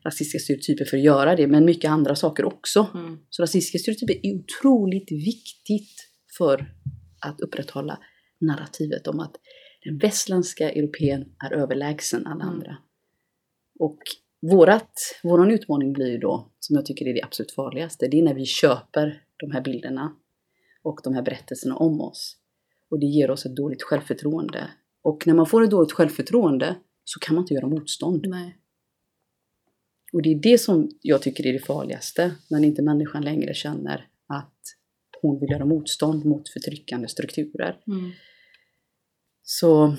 rasistiska 0.07 0.39
stereotyper 0.39 0.85
för 0.85 0.97
att 0.97 1.03
göra 1.03 1.37
det, 1.37 1.47
men 1.47 1.65
mycket 1.65 1.91
andra 1.91 2.15
saker 2.15 2.45
också. 2.45 2.87
Mm. 2.95 3.19
Så 3.31 3.43
rasistiska 3.43 3.79
stereotyper 3.79 4.27
är 4.27 4.35
otroligt 4.35 5.13
viktigt 5.13 6.09
för 6.39 6.75
att 7.21 7.41
upprätthålla 7.41 7.99
narrativet 8.41 9.07
om 9.07 9.21
att 9.21 9.37
den 9.85 9.99
västländska 9.99 10.71
europeen 10.71 11.25
är 11.45 11.53
överlägsen 11.53 12.27
alla 12.27 12.45
Mm. 12.45 12.55
andra. 12.55 12.77
Och 13.79 13.99
vårat, 14.51 14.93
våran 15.23 15.51
utmaning 15.51 15.93
blir 15.93 16.11
ju 16.11 16.19
då, 16.19 16.53
som 16.61 16.77
jag 16.77 16.87
tycker 16.87 17.07
är 17.07 17.15
det 17.15 17.23
absolut 17.23 17.53
farligaste, 17.53 18.09
det 18.09 18.19
är 18.19 18.23
när 18.23 18.35
vi 18.35 18.47
köper 18.47 19.23
de 19.37 19.51
här 19.51 19.61
bilderna 19.61 20.13
och 20.83 21.01
de 21.05 21.15
här 21.15 21.23
berättelserna 21.23 21.77
om 21.77 22.01
oss. 22.01 22.37
Och 22.91 23.01
det 23.01 23.07
ger 23.07 23.31
oss 23.31 23.47
ett 23.47 23.57
dåligt 23.57 23.83
självförtroende. 23.83 24.71
Och 25.03 25.27
när 25.27 25.35
man 25.35 25.47
får 25.47 25.63
ett 25.63 25.71
dåligt 25.71 25.93
självförtroende 25.93 26.77
så 27.05 27.21
kan 27.21 27.35
man 27.35 27.43
inte 27.45 27.55
göra 27.55 27.67
motstånd. 27.67 28.27
Nej. 28.29 28.57
Och 30.13 30.23
det 30.23 30.33
är 30.33 30.43
det 30.43 30.59
som 30.59 30.91
jag 31.03 31.23
tycker 31.23 31.47
är 31.47 31.53
det 31.53 31.67
farligaste, 31.67 32.35
när 32.51 32.65
inte 32.65 32.83
människan 32.83 33.25
längre 33.25 33.55
känner 33.55 34.09
att 34.27 34.61
hon 35.23 35.41
vill 35.41 35.51
göra 35.51 35.65
motstånd 35.65 36.25
mot 36.25 36.49
förtryckande 36.49 37.09
strukturer. 37.09 37.81
Mm. 37.87 38.11
Så 39.43 39.97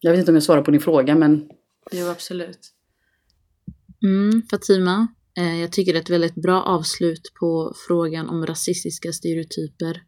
jag 0.00 0.10
vet 0.10 0.18
inte 0.18 0.30
om 0.30 0.36
jag 0.36 0.42
svarar 0.42 0.62
på 0.62 0.70
din 0.70 0.80
fråga, 0.80 1.14
men 1.14 1.48
Jo, 1.92 2.06
absolut. 2.06 2.74
Mm, 4.02 4.42
Fatima, 4.50 5.08
eh, 5.38 5.60
jag 5.60 5.72
tycker 5.72 5.92
det 5.92 5.98
är 5.98 6.02
ett 6.02 6.10
väldigt 6.10 6.34
bra 6.34 6.62
avslut 6.62 7.32
på 7.40 7.74
frågan 7.88 8.28
om 8.28 8.46
rasistiska 8.46 9.12
stereotyper. 9.12 10.02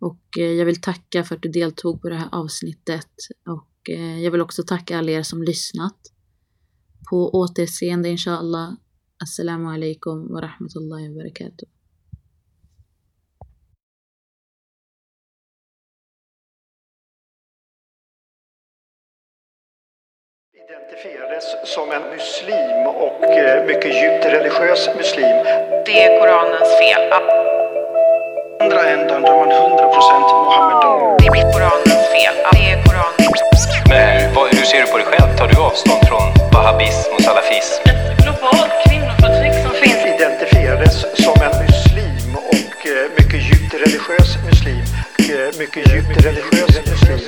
Och 0.00 0.38
eh, 0.38 0.52
jag 0.52 0.66
vill 0.66 0.80
tacka 0.80 1.24
för 1.24 1.34
att 1.34 1.42
du 1.42 1.48
deltog 1.48 2.02
på 2.02 2.08
det 2.08 2.14
här 2.14 2.28
avsnittet. 2.32 3.10
Och 3.46 3.90
eh, 3.90 4.20
jag 4.20 4.30
vill 4.30 4.40
också 4.40 4.62
tacka 4.62 4.98
alla 4.98 5.12
er 5.12 5.22
som 5.22 5.42
lyssnat. 5.42 5.98
På 7.10 7.30
återseende 7.30 8.08
inshallah. 8.08 8.68
Assalamu 9.22 9.68
alaikum 9.68 10.32
wa 10.32 10.40
rahmatullahi 10.40 11.08
wa 11.08 11.14
barakatuh. 11.14 11.68
identifierades 20.68 21.44
som 21.74 21.92
en 21.92 22.02
muslim 22.02 22.86
och 22.86 23.24
eh, 23.24 23.64
mycket 23.66 23.92
djupt 24.02 24.24
religiös 24.24 24.88
muslim. 24.96 25.36
Det 25.86 26.04
är 26.04 26.20
Koranens 26.20 26.78
fel. 26.78 27.12
Andra 28.60 28.90
ändan 28.90 29.22
där 29.22 29.36
man 29.38 29.48
100% 29.48 30.20
Mohammedan. 30.44 31.16
Det 31.18 31.26
är 31.26 31.52
Koranens 31.52 32.04
fel. 32.12 32.34
Det 32.52 32.70
är 32.70 32.82
Koranens 32.84 33.18
vad, 34.34 34.54
hur 34.54 34.57
ser 34.70 34.80
du 34.84 34.86
på 34.92 34.98
dig 34.98 35.06
själv? 35.06 35.36
Tar 35.38 35.48
du 35.48 35.56
avstånd 35.60 36.02
från 36.08 36.26
wahhabism 36.52 37.12
och 37.14 37.22
salafism? 37.22 37.82
Ett 37.90 38.22
globalt 38.24 38.72
kvinnoförtryck 38.86 39.54
som 39.64 39.72
finns 39.82 40.00
Identifierades 40.14 40.96
som 41.24 41.36
en 41.46 41.54
muslim 41.64 42.36
och 42.54 42.76
eh, 42.94 43.04
mycket 43.18 43.40
djupt 43.48 43.74
religiös 43.84 44.30
muslim. 44.48 44.82
Eh, 45.32 45.58
Mycket 45.58 45.82
djupt 45.92 46.24
religiös 46.26 46.74
muslim. 46.90 47.20